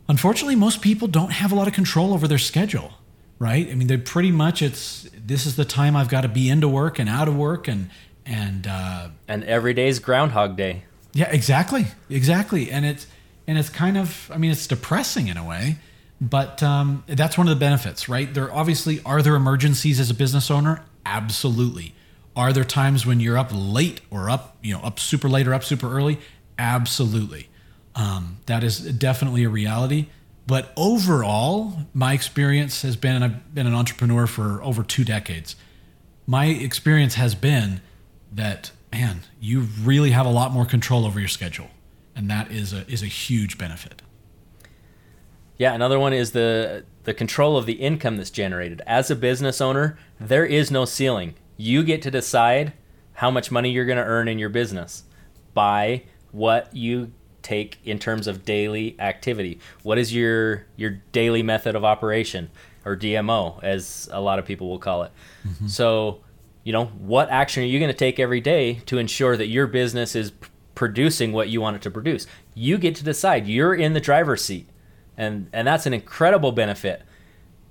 unfortunately, 0.08 0.56
most 0.56 0.80
people 0.80 1.08
don't 1.08 1.32
have 1.32 1.52
a 1.52 1.54
lot 1.54 1.68
of 1.68 1.74
control 1.74 2.14
over 2.14 2.26
their 2.26 2.38
schedule, 2.38 2.92
right? 3.38 3.68
I 3.68 3.74
mean, 3.74 3.88
they're 3.88 3.98
pretty 3.98 4.30
much 4.30 4.62
it's 4.62 5.08
this 5.14 5.44
is 5.44 5.56
the 5.56 5.64
time 5.64 5.94
I've 5.94 6.08
got 6.08 6.22
to 6.22 6.28
be 6.28 6.48
into 6.48 6.68
work 6.68 6.98
and 6.98 7.08
out 7.08 7.28
of 7.28 7.36
work, 7.36 7.68
and 7.68 7.90
and 8.24 8.66
uh, 8.66 9.08
and 9.28 9.44
every 9.44 9.74
day 9.74 9.88
is 9.88 9.98
Groundhog 9.98 10.56
Day. 10.56 10.84
Yeah, 11.12 11.28
exactly, 11.30 11.88
exactly, 12.08 12.70
and 12.70 12.86
it's 12.86 13.06
and 13.46 13.58
it's 13.58 13.68
kind 13.68 13.98
of 13.98 14.30
I 14.32 14.38
mean, 14.38 14.52
it's 14.52 14.66
depressing 14.66 15.28
in 15.28 15.36
a 15.36 15.46
way 15.46 15.76
but 16.20 16.62
um, 16.62 17.02
that's 17.06 17.38
one 17.38 17.48
of 17.48 17.54
the 17.54 17.60
benefits, 17.60 18.08
right? 18.08 18.32
There 18.32 18.52
obviously 18.52 19.00
are 19.04 19.22
there 19.22 19.34
emergencies 19.34 19.98
as 19.98 20.10
a 20.10 20.14
business 20.14 20.50
owner. 20.50 20.84
Absolutely. 21.06 21.94
Are 22.36 22.52
there 22.52 22.64
times 22.64 23.06
when 23.06 23.20
you're 23.20 23.38
up 23.38 23.50
late 23.52 24.02
or 24.10 24.28
up, 24.28 24.56
you 24.62 24.74
know, 24.74 24.80
up 24.82 25.00
super 25.00 25.28
late 25.28 25.48
or 25.48 25.54
up 25.54 25.64
super 25.64 25.90
early? 25.90 26.20
Absolutely. 26.58 27.48
Um, 27.94 28.38
that 28.46 28.62
is 28.62 28.78
definitely 28.78 29.44
a 29.44 29.48
reality. 29.48 30.06
But 30.46 30.72
overall, 30.76 31.74
my 31.94 32.12
experience 32.12 32.82
has 32.82 32.96
been, 32.96 33.16
and 33.16 33.24
I've 33.24 33.54
been 33.54 33.66
an 33.66 33.74
entrepreneur 33.74 34.26
for 34.26 34.62
over 34.62 34.82
two 34.82 35.04
decades. 35.04 35.56
My 36.26 36.46
experience 36.46 37.14
has 37.14 37.34
been 37.34 37.80
that, 38.32 38.72
man, 38.92 39.22
you 39.40 39.60
really 39.82 40.10
have 40.10 40.26
a 40.26 40.30
lot 40.30 40.52
more 40.52 40.66
control 40.66 41.06
over 41.06 41.18
your 41.18 41.28
schedule. 41.28 41.68
And 42.14 42.28
that 42.30 42.50
is 42.50 42.72
a, 42.72 42.86
is 42.90 43.02
a 43.02 43.06
huge 43.06 43.58
benefit. 43.58 44.02
Yeah, 45.60 45.74
another 45.74 46.00
one 46.00 46.14
is 46.14 46.30
the 46.30 46.86
the 47.04 47.12
control 47.12 47.58
of 47.58 47.66
the 47.66 47.74
income 47.74 48.16
that's 48.16 48.30
generated. 48.30 48.80
As 48.86 49.10
a 49.10 49.14
business 49.14 49.60
owner, 49.60 49.98
there 50.18 50.46
is 50.46 50.70
no 50.70 50.86
ceiling. 50.86 51.34
You 51.58 51.82
get 51.82 52.00
to 52.00 52.10
decide 52.10 52.72
how 53.12 53.30
much 53.30 53.50
money 53.50 53.70
you're 53.70 53.84
going 53.84 53.98
to 53.98 54.04
earn 54.04 54.26
in 54.26 54.38
your 54.38 54.48
business 54.48 55.04
by 55.52 56.04
what 56.32 56.74
you 56.74 57.12
take 57.42 57.78
in 57.84 57.98
terms 57.98 58.26
of 58.26 58.46
daily 58.46 58.96
activity. 58.98 59.60
What 59.82 59.98
is 59.98 60.14
your 60.14 60.64
your 60.76 61.02
daily 61.12 61.42
method 61.42 61.74
of 61.74 61.84
operation 61.84 62.50
or 62.86 62.96
DMO 62.96 63.62
as 63.62 64.08
a 64.10 64.20
lot 64.22 64.38
of 64.38 64.46
people 64.46 64.70
will 64.70 64.78
call 64.78 65.02
it. 65.02 65.12
Mm-hmm. 65.46 65.66
So, 65.66 66.22
you 66.64 66.72
know, 66.72 66.86
what 66.86 67.28
action 67.28 67.64
are 67.64 67.66
you 67.66 67.78
going 67.78 67.92
to 67.92 67.98
take 67.98 68.18
every 68.18 68.40
day 68.40 68.80
to 68.86 68.96
ensure 68.96 69.36
that 69.36 69.48
your 69.48 69.66
business 69.66 70.16
is 70.16 70.30
p- 70.30 70.48
producing 70.74 71.32
what 71.32 71.50
you 71.50 71.60
want 71.60 71.76
it 71.76 71.82
to 71.82 71.90
produce? 71.90 72.26
You 72.54 72.78
get 72.78 72.94
to 72.94 73.04
decide. 73.04 73.46
You're 73.46 73.74
in 73.74 73.92
the 73.92 74.00
driver's 74.00 74.42
seat 74.42 74.66
and 75.16 75.48
and 75.52 75.66
that's 75.66 75.86
an 75.86 75.94
incredible 75.94 76.52
benefit. 76.52 77.02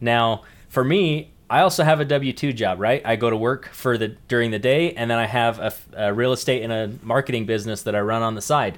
Now, 0.01 0.43
for 0.67 0.83
me, 0.83 1.33
I 1.49 1.61
also 1.61 1.83
have 1.83 1.99
a 1.99 2.05
W 2.05 2.31
two 2.31 2.53
job, 2.53 2.79
right? 2.79 3.01
I 3.03 3.15
go 3.15 3.29
to 3.29 3.37
work 3.37 3.69
for 3.73 3.97
the 3.97 4.09
during 4.27 4.51
the 4.51 4.59
day, 4.59 4.93
and 4.93 5.09
then 5.09 5.17
I 5.17 5.25
have 5.25 5.59
a, 5.59 5.73
a, 5.93 6.13
real 6.13 6.31
estate 6.31 6.61
and 6.63 6.71
a 6.71 6.91
marketing 7.01 7.45
business 7.45 7.81
that 7.83 7.95
I 7.95 8.01
run 8.01 8.21
on 8.21 8.35
the 8.35 8.41
side. 8.41 8.77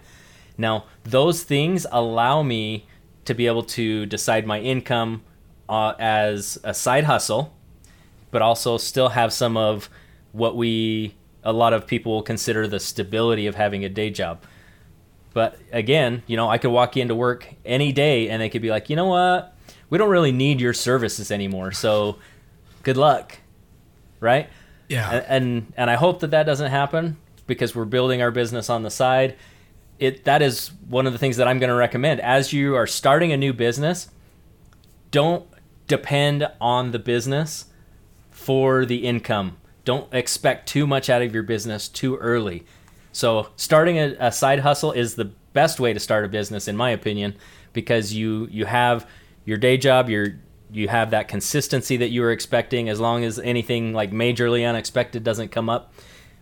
Now, 0.58 0.86
those 1.04 1.43
things 1.43 1.86
allow 1.91 2.43
me 2.43 2.86
to 3.26 3.34
be 3.34 3.47
able 3.47 3.63
to 3.63 4.06
decide 4.06 4.47
my 4.47 4.60
income 4.60 5.24
uh, 5.67 5.93
as 6.00 6.60
a 6.63 6.74
side 6.74 7.04
hustle, 7.04 7.54
but 8.32 8.41
also 8.41 8.78
still 8.78 9.10
have 9.10 9.34
some 9.34 9.58
of 9.58 9.89
what 10.32 10.56
we 10.56 11.15
a 11.43 11.52
lot 11.52 11.74
of 11.74 11.88
people 11.88 12.13
will 12.13 12.21
consider 12.21 12.67
the 12.67 12.80
stability 12.80 13.47
of 13.47 13.56
having 13.56 13.84
a 13.84 13.89
day 13.89 14.10
job. 14.10 14.43
But 15.33 15.57
again, 15.71 16.23
you 16.27 16.35
know, 16.35 16.49
I 16.49 16.57
could 16.57 16.71
walk 16.71 16.95
you 16.95 17.01
into 17.01 17.15
work 17.15 17.47
any 17.65 17.91
day 17.91 18.29
and 18.29 18.41
they 18.41 18.49
could 18.49 18.61
be 18.61 18.69
like, 18.69 18.89
you 18.89 18.95
know 18.95 19.05
what? 19.05 19.55
We 19.89 19.97
don't 19.97 20.09
really 20.09 20.31
need 20.31 20.59
your 20.59 20.73
services 20.73 21.31
anymore. 21.31 21.71
So 21.71 22.17
good 22.83 22.97
luck. 22.97 23.37
Right? 24.19 24.49
Yeah. 24.89 25.09
And, 25.09 25.25
and, 25.27 25.73
and 25.77 25.89
I 25.89 25.95
hope 25.95 26.19
that 26.19 26.31
that 26.31 26.43
doesn't 26.43 26.69
happen 26.69 27.17
because 27.47 27.75
we're 27.75 27.85
building 27.85 28.21
our 28.21 28.31
business 28.31 28.69
on 28.69 28.83
the 28.83 28.91
side. 28.91 29.35
It 29.99 30.23
that 30.25 30.41
is 30.41 30.71
one 30.87 31.05
of 31.05 31.13
the 31.13 31.19
things 31.19 31.37
that 31.37 31.47
I'm 31.47 31.59
going 31.59 31.69
to 31.69 31.75
recommend 31.75 32.19
as 32.21 32.51
you 32.51 32.75
are 32.75 32.87
starting 32.87 33.31
a 33.31 33.37
new 33.37 33.53
business. 33.53 34.09
Don't 35.11 35.45
depend 35.87 36.47
on 36.59 36.91
the 36.91 36.99
business 36.99 37.65
for 38.31 38.85
the 38.85 39.05
income. 39.05 39.57
Don't 39.85 40.11
expect 40.13 40.67
too 40.67 40.87
much 40.87 41.09
out 41.09 41.21
of 41.21 41.33
your 41.33 41.43
business 41.43 41.87
too 41.87 42.17
early 42.17 42.65
so 43.12 43.50
starting 43.56 43.97
a, 43.97 44.15
a 44.19 44.32
side 44.32 44.60
hustle 44.60 44.91
is 44.91 45.15
the 45.15 45.26
best 45.54 45.80
way 45.80 45.93
to 45.93 46.00
start 46.00 46.26
a 46.26 46.28
business, 46.28 46.67
in 46.67 46.78
my 46.78 46.89
opinion, 46.91 47.36
because 47.74 48.13
you 48.13 48.47
you 48.52 48.65
have 48.65 49.08
your 49.45 49.58
day 49.58 49.78
job, 49.78 50.10
you're 50.10 50.39
you 50.71 50.88
have 50.88 51.12
that 51.12 51.28
consistency 51.28 51.97
that 51.97 52.10
you 52.10 52.21
were 52.21 52.32
expecting 52.32 52.88
as 52.88 53.00
long 53.00 53.26
as 53.26 53.38
anything 53.39 53.93
like 53.93 54.12
majorly 54.12 54.67
unexpected 54.67 55.24
doesn't 55.24 55.50
come 55.50 55.69
up. 55.69 55.93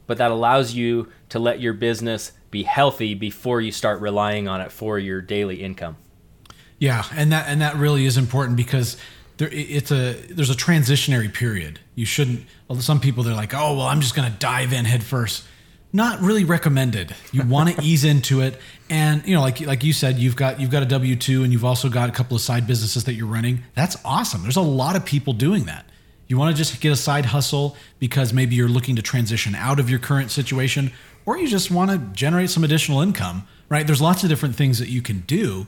But 0.06 0.18
that 0.20 0.32
allows 0.32 0.74
you 0.74 1.12
to 1.30 1.40
let 1.40 1.60
your 1.60 1.74
business 1.74 2.32
be 2.52 2.64
healthy 2.64 3.14
before 3.14 3.62
you 3.62 3.72
start 3.72 4.02
relying 4.02 4.48
on 4.48 4.62
it 4.62 4.72
for 4.72 4.98
your 5.00 5.22
daily 5.22 5.64
income. 5.64 5.98
Yeah 6.78 7.04
and 7.14 7.32
that 7.32 7.48
and 7.48 7.62
that 7.62 7.76
really 7.76 8.06
is 8.06 8.18
important 8.18 8.58
because 8.58 8.98
there 9.38 9.50
it's 9.52 9.92
a 9.92 10.14
there's 10.30 10.50
a 10.50 10.56
transitionary 10.56 11.34
period. 11.34 11.80
You 11.96 12.06
shouldn't 12.06 12.46
some 12.80 13.00
people 13.00 13.24
they're 13.24 13.34
like 13.34 13.54
oh 13.54 13.76
well 13.76 13.88
i'm 13.88 14.00
just 14.00 14.16
going 14.16 14.32
to 14.32 14.38
dive 14.38 14.74
in 14.74 14.86
head 14.86 15.04
first 15.04 15.44
not 15.92 16.22
really 16.22 16.44
recommended. 16.44 17.16
You 17.32 17.44
want 17.44 17.76
to 17.76 17.82
ease 17.84 18.04
into 18.04 18.42
it, 18.42 18.60
and 18.90 19.26
you 19.26 19.36
know, 19.36 19.42
like 19.42 19.60
like 19.62 19.84
you 19.84 19.94
said, 19.94 20.18
you've 20.18 20.36
got 20.36 20.60
you've 20.60 20.70
got 20.70 20.84
a 20.84 20.86
W 20.86 21.16
two, 21.16 21.44
and 21.44 21.52
you've 21.52 21.66
also 21.66 21.90
got 21.90 22.10
a 22.10 22.12
couple 22.12 22.36
of 22.36 22.42
side 22.42 22.68
businesses 22.68 23.06
that 23.06 23.14
you're 23.14 23.28
running. 23.28 23.64
That's 23.74 23.98
awesome. 24.06 24.44
There's 24.44 24.56
a 24.56 24.62
lot 24.62 24.96
of 24.96 25.06
people 25.06 25.34
doing 25.34 25.66
that. 25.66 25.86
You 26.28 26.38
want 26.38 26.56
to 26.56 26.58
just 26.58 26.80
get 26.80 26.92
a 26.92 26.96
side 26.96 27.26
hustle 27.26 27.76
because 27.98 28.34
maybe 28.34 28.56
you're 28.56 28.70
looking 28.70 28.96
to 28.98 29.02
transition 29.02 29.56
out 29.56 29.80
of 29.80 29.90
your 29.90 29.98
current 29.98 30.30
situation, 30.30 30.92
or 31.26 31.40
you 31.40 31.48
just 31.48 31.72
want 31.72 31.90
to 31.90 31.98
generate 32.14 32.52
some 32.52 32.64
additional 32.64 33.02
income. 33.02 33.48
Right? 33.68 33.86
There's 33.86 34.02
lots 34.02 34.24
of 34.24 34.30
different 34.30 34.56
things 34.56 34.78
that 34.80 34.90
you 34.90 35.02
can 35.02 35.22
do, 35.22 35.66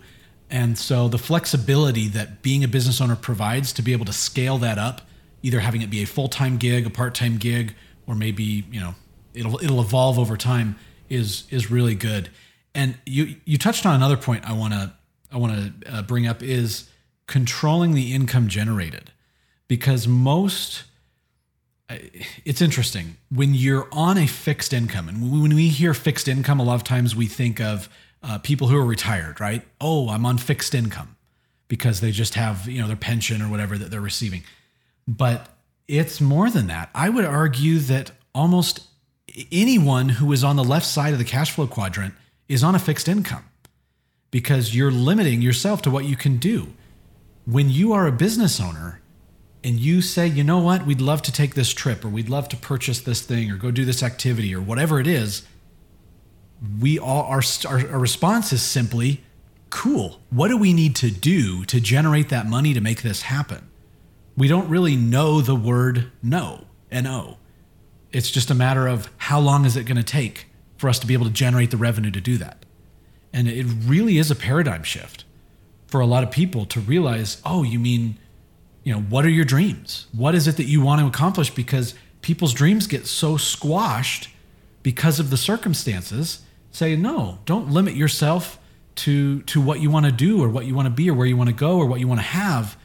and 0.52 0.78
so 0.78 1.08
the 1.08 1.18
flexibility 1.18 2.08
that 2.10 2.44
being 2.44 2.64
a 2.64 2.68
business 2.68 3.02
owner 3.02 3.16
provides 3.16 3.74
to 3.74 3.82
be 3.82 3.92
able 3.92 4.06
to 4.06 4.14
scale 4.14 4.60
that 4.60 4.78
up, 4.78 5.02
either 5.42 5.62
having 5.62 5.82
it 5.82 5.90
be 5.90 6.04
a 6.04 6.06
full 6.06 6.28
time 6.28 6.58
gig, 6.58 6.86
a 6.86 6.92
part 6.92 7.16
time 7.16 7.38
gig, 7.38 7.74
or 8.06 8.14
maybe 8.14 8.66
you 8.72 8.80
know 8.80 8.94
it'll 9.34 9.64
it'll 9.64 9.82
evolve 9.82 10.20
over 10.20 10.38
time 10.38 10.76
is 11.10 11.44
is 11.50 11.70
really 11.70 11.96
good. 11.96 12.30
And 12.74 12.96
you 13.06 13.36
you 13.46 13.58
touched 13.58 13.86
on 13.86 13.96
another 13.96 14.18
point 14.18 14.48
I 14.48 14.54
want 14.54 14.74
to 14.74 14.94
I 15.32 15.38
want 15.38 15.82
to 15.84 15.94
uh, 15.94 16.02
bring 16.02 16.28
up 16.28 16.42
is 16.42 16.90
controlling 17.28 17.94
the 17.94 18.14
income 18.14 18.48
generated. 18.48 19.12
Because 19.68 20.08
most 20.08 20.84
uh, 21.90 21.98
it's 22.46 22.62
interesting. 22.62 23.18
When 23.30 23.54
you're 23.54 23.88
on 23.92 24.18
a 24.18 24.28
fixed 24.28 24.74
income 24.74 25.10
and 25.10 25.42
when 25.42 25.56
we 25.56 25.70
hear 25.70 25.94
fixed 25.94 26.28
income 26.28 26.60
a 26.60 26.64
lot 26.64 26.76
of 26.76 26.84
times 26.84 27.16
we 27.16 27.28
think 27.28 27.60
of 27.60 27.90
uh, 28.24 28.38
people 28.38 28.68
who 28.68 28.78
are 28.78 28.86
retired 28.86 29.40
right? 29.40 29.64
Oh 29.80 30.10
i'm 30.10 30.26
on 30.26 30.38
fixed 30.38 30.76
income 30.76 31.16
because 31.72 32.02
they 32.02 32.12
just 32.12 32.36
have 32.36 32.68
you 32.68 32.82
know 32.82 32.88
their 32.88 32.98
pension 32.98 33.42
or 33.42 33.50
whatever 33.50 33.78
that 33.78 33.90
they're 33.92 34.02
receiving. 34.02 34.44
But 35.08 35.48
it's 35.88 36.20
more 36.22 36.50
than 36.50 36.68
that. 36.68 36.90
I 36.94 37.10
would 37.10 37.26
argue 37.26 37.80
that 37.80 38.12
almost 38.36 38.82
anyone 39.52 40.10
who 40.10 40.32
is 40.32 40.44
on 40.44 40.56
the 40.56 40.64
left 40.64 40.86
side 40.86 41.14
of 41.14 41.20
the 41.20 41.26
cash 41.26 41.52
flow 41.52 41.68
quadrant 41.68 42.14
is 42.48 42.64
on 42.64 42.76
a 42.76 42.80
fixed 42.80 43.08
income 43.08 43.46
because 44.30 44.76
you're 44.76 44.92
limiting 44.92 45.42
yourself 45.42 45.82
to 45.84 45.92
what 45.92 46.06
you 46.06 46.16
can 46.16 46.38
do. 46.38 46.74
When 47.46 47.70
you 47.70 47.94
are 47.94 48.08
a 48.08 48.12
business 48.12 48.60
owner 48.60 49.02
and 49.64 49.80
you 49.80 50.02
say, 50.02 50.28
you 50.28 50.44
know 50.44 50.60
what, 50.60 50.86
we'd 50.86 51.02
love 51.02 51.22
to 51.24 51.32
take 51.32 51.56
this 51.56 51.74
trip 51.74 52.04
or 52.04 52.10
we'd 52.10 52.30
love 52.30 52.50
to 52.50 52.58
purchase 52.58 53.00
this 53.02 53.22
thing 53.22 53.52
or 53.52 53.58
go 53.58 53.72
do 53.72 53.86
this 53.86 54.04
activity 54.04 54.56
or 54.56 54.62
whatever 54.62 55.00
it 55.00 55.08
is, 55.08 55.44
we 56.80 57.00
all 57.00 57.24
our, 57.24 57.42
our, 57.68 57.90
our 57.90 58.00
response 58.00 58.54
is 58.54 58.62
simply, 58.62 59.22
cool. 59.70 60.20
What 60.30 60.50
do 60.50 60.58
we 60.58 60.74
need 60.74 60.96
to 60.98 61.10
do 61.10 61.66
to 61.66 61.80
generate 61.80 62.30
that 62.30 62.48
money 62.48 62.74
to 62.74 62.82
make 62.82 63.02
this 63.02 63.24
happen? 63.24 63.70
We 64.38 64.48
don't 64.48 64.70
really 64.70 64.96
know 64.96 65.42
the 65.42 65.56
word 65.56 66.12
no, 66.22 66.66
N 66.92 67.08
O. 67.08 67.38
It's 68.12 68.30
just 68.30 68.52
a 68.52 68.56
matter 68.56 68.88
of 68.88 69.10
how 69.18 69.40
long 69.40 69.66
is 69.66 69.76
it 69.76 69.86
going 69.86 69.98
to 69.98 70.04
take 70.04 70.48
for 70.78 70.90
us 70.90 71.00
to 71.00 71.08
be 71.08 71.14
able 71.14 71.26
to 71.26 71.32
generate 71.32 71.72
the 71.72 71.78
revenue 71.78 72.12
to 72.12 72.22
do 72.22 72.38
that. 72.38 72.66
And 73.34 73.48
it 73.48 73.66
really 73.86 74.18
is 74.18 74.30
a 74.30 74.36
paradigm 74.36 74.84
shift 74.84 75.24
for 75.88 76.02
a 76.02 76.06
lot 76.06 76.24
of 76.24 76.32
people 76.32 76.66
to 76.66 76.80
realize, 76.80 77.42
oh, 77.46 77.64
you 77.64 77.80
mean, 77.80 78.18
you 78.84 78.94
know, 78.94 79.00
what 79.00 79.26
are 79.26 79.30
your 79.30 79.46
dreams? 79.46 80.08
What 80.12 80.36
is 80.36 80.48
it 80.48 80.58
that 80.58 80.66
you 80.66 80.82
want 80.82 81.02
to 81.02 81.08
accomplish? 81.08 81.50
Because 81.50 81.94
people's 82.22 82.54
dreams 82.54 82.88
get 82.88 83.08
so 83.08 83.38
squashed 83.38 84.30
because 84.84 85.20
of 85.20 85.30
the 85.30 85.38
circumstances. 85.38 86.42
Say, 86.72 86.96
no, 86.96 87.40
don't 87.46 87.70
limit 87.70 87.96
yourself 87.96 88.58
to 88.94 89.42
to 89.44 89.62
what 89.62 89.80
you 89.80 89.90
want 89.90 90.06
to 90.06 90.12
do 90.12 90.44
or 90.44 90.50
what 90.50 90.66
you 90.66 90.76
want 90.76 90.86
to 90.86 90.90
be 90.90 91.10
or 91.10 91.14
where 91.14 91.28
you 91.28 91.38
want 91.38 91.50
to 91.50 91.56
go 91.56 91.78
or 91.78 91.86
what 91.86 92.00
you 92.00 92.08
want 92.08 92.20
to 92.20 92.26
have. 92.26 92.78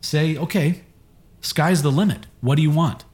Say, 0.00 0.36
okay, 0.36 0.82
sky's 1.40 1.82
the 1.82 1.92
limit. 1.92 2.26
What 2.40 2.56
do 2.56 2.62
you 2.62 2.70
want? 2.70 3.04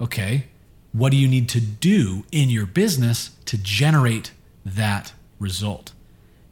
Okay, 0.00 0.46
what 0.94 1.10
do 1.10 1.18
you 1.18 1.26
need 1.26 1.48
to 1.48 1.60
do 1.60 2.24
in 2.30 2.48
your 2.48 2.66
business 2.66 3.32
to 3.46 3.58
generate 3.58 4.30
that 4.64 5.12
result? 5.40 5.92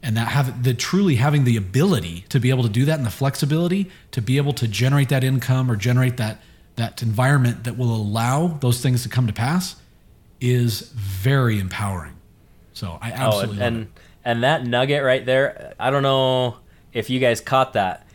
And 0.03 0.17
that 0.17 0.27
have 0.27 0.63
the 0.63 0.73
truly 0.73 1.15
having 1.15 1.45
the 1.45 1.55
ability 1.55 2.25
to 2.27 2.41
be 2.41 2.49
able 2.49 2.63
to 2.63 2.69
do 2.69 2.83
that 2.83 2.97
and 2.97 3.05
the 3.05 3.11
flexibility 3.11 3.89
to 4.11 4.21
be 4.21 4.35
able 4.35 4.51
to 4.53 4.67
generate 4.67 5.07
that 5.09 5.23
income 5.23 5.71
or 5.71 5.77
generate 5.77 6.17
that 6.17 6.41
that 6.75 7.01
environment 7.01 7.63
that 7.63 7.77
will 7.77 7.95
allow 7.95 8.47
those 8.47 8.81
things 8.81 9.03
to 9.03 9.09
come 9.09 9.27
to 9.27 9.33
pass 9.33 9.77
is 10.41 10.81
very 10.91 11.59
empowering. 11.59 12.15
So 12.73 12.97
I 13.01 13.11
oh, 13.11 13.13
absolutely 13.13 13.61
oh, 13.61 13.65
and, 13.65 13.77
and, 13.77 13.87
and 14.25 14.43
that 14.43 14.65
nugget 14.65 15.03
right 15.03 15.25
there, 15.25 15.73
I 15.79 15.89
don't 15.89 16.03
know 16.03 16.57
if 16.91 17.09
you 17.09 17.19
guys 17.19 17.39
caught 17.39 17.73
that, 17.73 18.05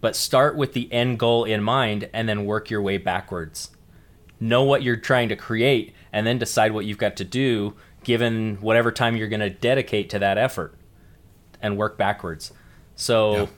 but 0.00 0.16
start 0.16 0.56
with 0.56 0.72
the 0.72 0.90
end 0.92 1.18
goal 1.18 1.44
in 1.44 1.62
mind 1.62 2.08
and 2.14 2.26
then 2.26 2.46
work 2.46 2.70
your 2.70 2.80
way 2.80 2.96
backwards 2.96 3.70
know 4.44 4.62
what 4.62 4.82
you're 4.82 4.96
trying 4.96 5.28
to 5.30 5.36
create, 5.36 5.94
and 6.12 6.26
then 6.26 6.38
decide 6.38 6.72
what 6.72 6.84
you've 6.84 6.98
got 6.98 7.16
to 7.16 7.24
do 7.24 7.74
given 8.04 8.58
whatever 8.60 8.92
time 8.92 9.16
you're 9.16 9.28
going 9.28 9.40
to 9.40 9.50
dedicate 9.50 10.10
to 10.10 10.18
that 10.18 10.38
effort 10.38 10.74
and 11.60 11.76
work 11.76 11.96
backwards. 11.96 12.52
So 12.94 13.48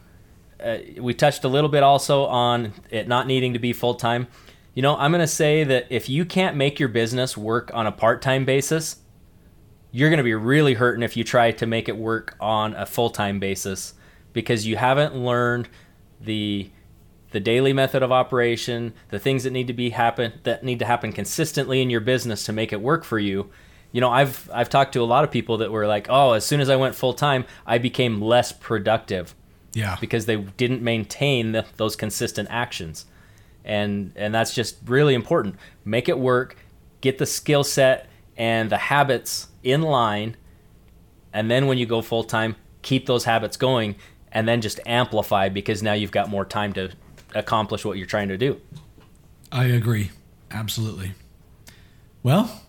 uh, 0.63 0.79
we 0.99 1.13
touched 1.13 1.45
a 1.45 1.49
little 1.49 1.69
bit 1.69 1.83
also 1.83 2.25
on 2.27 2.73
it 2.91 3.09
not 3.09 3.27
needing 3.27 3.53
to 3.53 3.59
be 3.59 3.73
full 3.73 3.95
time. 3.95 4.29
You 4.75 4.83
know, 4.83 4.97
I'm 4.97 5.11
going 5.11 5.21
to 5.21 5.27
say 5.27 5.65
that 5.65 5.87
if 5.91 6.09
you 6.09 6.25
can't 6.25 6.57
make 6.57 6.79
your 6.79 6.89
business 6.89 7.37
work 7.37 7.71
on 7.75 7.87
a 7.87 7.93
part 7.93 8.23
time 8.23 8.45
basis, 8.45 8.97
you're 9.91 10.11
going 10.11 10.19
to 10.19 10.25
be 10.25 10.35
really 10.35 10.75
hurting 10.75 11.03
if 11.03 11.17
you 11.17 11.25
try 11.25 11.51
to 11.51 11.67
make 11.67 11.89
it 11.89 11.97
work 11.97 12.37
on 12.41 12.75
a 12.75 12.87
full 12.87 13.11
time 13.11 13.41
basis 13.41 13.95
because 14.33 14.67
you 14.67 14.77
haven't 14.77 15.17
learned 15.17 15.69
the 16.21 16.71
the 17.37 17.41
daily 17.41 17.75
method 17.75 18.03
of 18.03 18.11
operation, 18.11 18.95
the 19.11 19.19
things 19.19 19.45
that 19.45 19.51
need 19.51 19.67
to 19.67 19.75
be 19.75 19.91
happen 19.91 20.33
that 20.45 20.65
need 20.65 20.79
to 20.79 20.87
happen 20.87 21.13
consistently 21.13 21.83
in 21.83 21.91
your 21.91 22.01
business 22.01 22.47
to 22.47 22.51
make 22.51 22.73
it 22.73 22.81
work 22.81 23.05
for 23.05 23.19
you. 23.19 23.51
You 23.93 24.01
know, 24.01 24.11
I've 24.11 24.49
I've 24.55 24.71
talked 24.71 24.95
to 24.95 25.03
a 25.03 25.05
lot 25.05 25.23
of 25.23 25.31
people 25.31 25.59
that 25.59 25.71
were 25.71 25.87
like, 25.87 26.07
"Oh, 26.09 26.33
as 26.33 26.47
soon 26.47 26.63
as 26.63 26.71
I 26.71 26.77
went 26.77 26.95
full 26.95 27.13
time, 27.13 27.45
I 27.67 27.77
became 27.77 28.23
less 28.23 28.53
productive." 28.53 29.35
Yeah. 29.75 29.99
Because 30.01 30.25
they 30.25 30.37
didn't 30.37 30.81
maintain 30.81 31.53
the, 31.53 31.67
those 31.77 31.95
consistent 31.95 32.49
actions. 32.51 33.05
And 33.67 34.13
and 34.17 34.35
that's 34.35 34.55
just 34.55 34.79
really 34.87 35.13
important. 35.13 35.57
Make 35.85 36.09
it 36.09 36.19
work, 36.19 36.57
get 37.03 37.19
the 37.19 37.27
skill 37.27 37.65
set 37.65 38.09
and 38.39 38.71
the 38.71 38.79
habits 38.79 39.49
in 39.63 39.83
line, 39.83 40.39
and 41.35 41.51
then 41.51 41.67
when 41.67 41.77
you 41.77 41.85
go 41.85 42.01
full 42.01 42.25
time, 42.25 42.57
keep 42.81 43.05
those 43.05 43.25
habits 43.25 43.59
going 43.59 43.97
and 44.33 44.49
then 44.49 44.63
just 44.63 44.81
amplify 44.87 45.51
because 45.51 45.83
now 45.83 45.93
you've 45.93 46.11
got 46.11 46.31
more 46.31 46.47
time 46.47 46.73
to 46.73 46.93
accomplish 47.35 47.85
what 47.85 47.99
you're 47.99 48.07
trying 48.07 48.29
to 48.29 48.39
do. 48.39 48.61
I 49.53 49.67
agree. 49.67 50.11
Absolutely. 50.51 51.13
Well, 52.23 52.63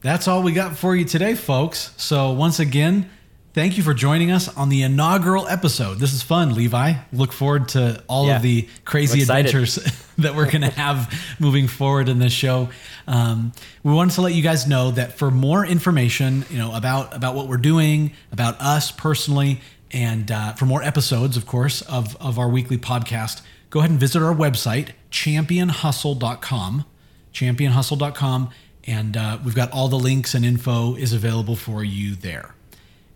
that's 0.00 0.28
all 0.28 0.42
we 0.42 0.52
got 0.52 0.76
for 0.76 0.94
you 0.96 1.04
today, 1.04 1.34
folks. 1.34 1.92
So, 1.96 2.32
once 2.32 2.58
again, 2.58 3.10
thank 3.52 3.76
you 3.76 3.82
for 3.82 3.94
joining 3.94 4.30
us 4.30 4.54
on 4.56 4.68
the 4.68 4.82
inaugural 4.82 5.46
episode. 5.48 5.98
This 5.98 6.12
is 6.12 6.22
fun, 6.22 6.54
Levi. 6.54 6.94
Look 7.12 7.32
forward 7.32 7.68
to 7.70 8.02
all 8.08 8.26
yeah, 8.26 8.36
of 8.36 8.42
the 8.42 8.68
crazy 8.84 9.22
adventures 9.22 9.76
that 10.18 10.34
we're 10.34 10.50
going 10.50 10.60
to 10.70 10.70
have 10.70 11.12
moving 11.38 11.68
forward 11.68 12.08
in 12.08 12.18
this 12.18 12.32
show. 12.32 12.70
Um, 13.06 13.52
we 13.82 13.92
wanted 13.92 14.14
to 14.14 14.22
let 14.22 14.34
you 14.34 14.42
guys 14.42 14.66
know 14.66 14.90
that 14.92 15.18
for 15.18 15.30
more 15.30 15.64
information, 15.64 16.44
you 16.50 16.58
know, 16.58 16.74
about 16.74 17.14
about 17.14 17.34
what 17.34 17.48
we're 17.48 17.56
doing, 17.56 18.12
about 18.32 18.60
us 18.60 18.90
personally, 18.90 19.60
and 19.90 20.30
uh, 20.30 20.52
for 20.54 20.66
more 20.66 20.82
episodes, 20.82 21.36
of 21.36 21.46
course, 21.46 21.82
of 21.82 22.16
of 22.16 22.38
our 22.38 22.48
weekly 22.48 22.78
podcast, 22.78 23.42
go 23.70 23.78
ahead 23.78 23.90
and 23.90 23.98
visit 23.98 24.22
our 24.22 24.34
website, 24.34 24.90
championhustle.com, 25.10 26.84
championhustle.com, 27.32 28.50
and 28.84 29.16
uh, 29.16 29.38
we've 29.44 29.54
got 29.54 29.70
all 29.70 29.88
the 29.88 29.98
links 29.98 30.34
and 30.34 30.44
info 30.44 30.96
is 30.96 31.12
available 31.12 31.56
for 31.56 31.82
you 31.84 32.14
there. 32.14 32.54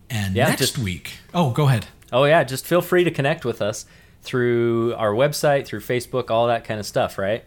And 0.09 0.35
yeah, 0.35 0.47
next 0.47 0.59
just, 0.59 0.77
week, 0.77 1.19
oh, 1.33 1.51
go 1.51 1.67
ahead. 1.67 1.87
Oh, 2.11 2.23
yeah, 2.23 2.43
just 2.43 2.65
feel 2.65 2.81
free 2.81 3.03
to 3.03 3.11
connect 3.11 3.43
with 3.43 3.61
us 3.61 3.85
through 4.21 4.95
our 4.95 5.11
website, 5.11 5.65
through 5.65 5.81
Facebook, 5.81 6.29
all 6.29 6.47
that 6.47 6.63
kind 6.63 6.79
of 6.79 6.85
stuff, 6.85 7.17
right? 7.17 7.43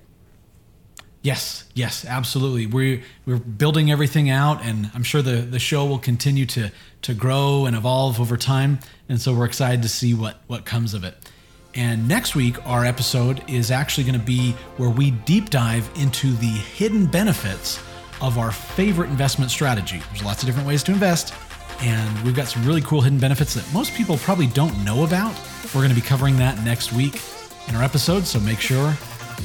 Yes, 1.23 1.65
yes, 1.75 2.05
absolutely. 2.05 2.67
We're 2.67 3.03
we're 3.27 3.39
building 3.39 3.91
everything 3.91 4.31
out, 4.31 4.65
and 4.65 4.91
I'm 4.95 5.03
sure 5.03 5.21
the 5.21 5.39
the 5.39 5.59
show 5.59 5.85
will 5.85 5.99
continue 5.99 6.47
to 6.47 6.71
to 7.03 7.15
grow 7.15 7.67
and 7.67 7.77
evolve 7.77 8.21
over 8.21 8.37
time. 8.37 8.79
And 9.09 9.21
so 9.21 9.35
we're 9.35 9.45
excited 9.45 9.83
to 9.83 9.89
see 9.89 10.15
what 10.15 10.37
what 10.47 10.65
comes 10.65 10.95
of 10.95 11.03
it. 11.03 11.29
And 11.75 12.09
next 12.09 12.35
week, 12.35 12.65
our 12.67 12.85
episode 12.85 13.43
is 13.49 13.71
actually 13.71 14.05
going 14.05 14.19
to 14.19 14.25
be 14.27 14.53
where 14.79 14.91
we 14.91 15.13
deep 15.13 15.51
dive 15.51 15.89
into 15.97 16.33
the 16.35 16.47
hidden 16.47 17.07
benefits 17.07 17.79
of 18.21 18.39
our 18.39 18.51
favorite 18.51 19.11
investment 19.11 19.51
strategy. 19.51 20.01
There's 20.09 20.25
lots 20.25 20.43
of 20.43 20.47
different 20.47 20.67
ways 20.67 20.83
to 20.85 20.93
invest, 20.93 21.35
and 21.81 22.25
we've 22.25 22.35
got 22.35 22.49
some 22.49 22.65
really 22.67 22.81
cool 22.81 23.01
hidden 23.01 23.19
benefits 23.19 23.55
that 23.55 23.71
most 23.73 23.95
people 23.95 24.17
probably 24.19 24.49
don't 24.49 24.77
know 24.85 25.05
about. 25.05 25.35
We're 25.67 25.83
going 25.83 25.91
to 25.91 25.95
be 25.95 26.01
covering 26.01 26.37
that 26.39 26.65
next 26.65 26.93
week 26.93 27.21
in 27.69 27.77
our 27.77 27.83
episode, 27.83 28.25
so 28.27 28.41
make 28.41 28.61
sure 28.61 28.95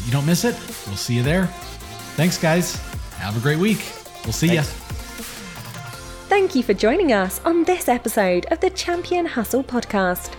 you 0.06 0.12
don't 0.12 0.26
miss 0.26 0.44
it. 0.44 0.56
We'll 0.88 0.96
see 0.96 1.16
you 1.16 1.24
there. 1.24 1.48
Thanks, 2.16 2.38
guys. 2.38 2.78
Have 3.18 3.38
a 3.38 3.42
great 3.42 3.60
week. 3.60 3.94
We'll 4.24 4.34
see 4.34 4.48
Thanks. 4.48 4.74
you. 4.74 4.80
Thank 6.30 6.56
you 6.56 6.64
for 6.64 6.74
joining 6.74 7.14
us 7.14 7.42
on 7.46 7.64
this 7.64 7.88
episode 7.88 8.48
of 8.50 8.60
the 8.60 8.72
Champion 8.72 9.26
Hustle 9.28 9.64
podcast. 9.64 10.34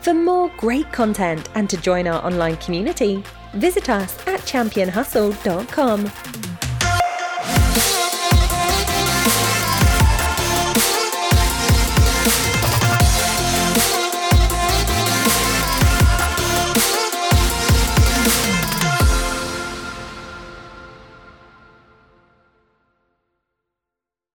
For 0.00 0.14
more 0.14 0.50
great 0.56 0.90
content 0.92 1.48
and 1.54 1.68
to 1.68 1.76
join 1.76 2.06
our 2.06 2.24
online 2.24 2.56
community, 2.56 3.22
visit 3.52 3.90
us 3.90 4.16
at 4.26 4.40
championhustle.com. 4.40 6.10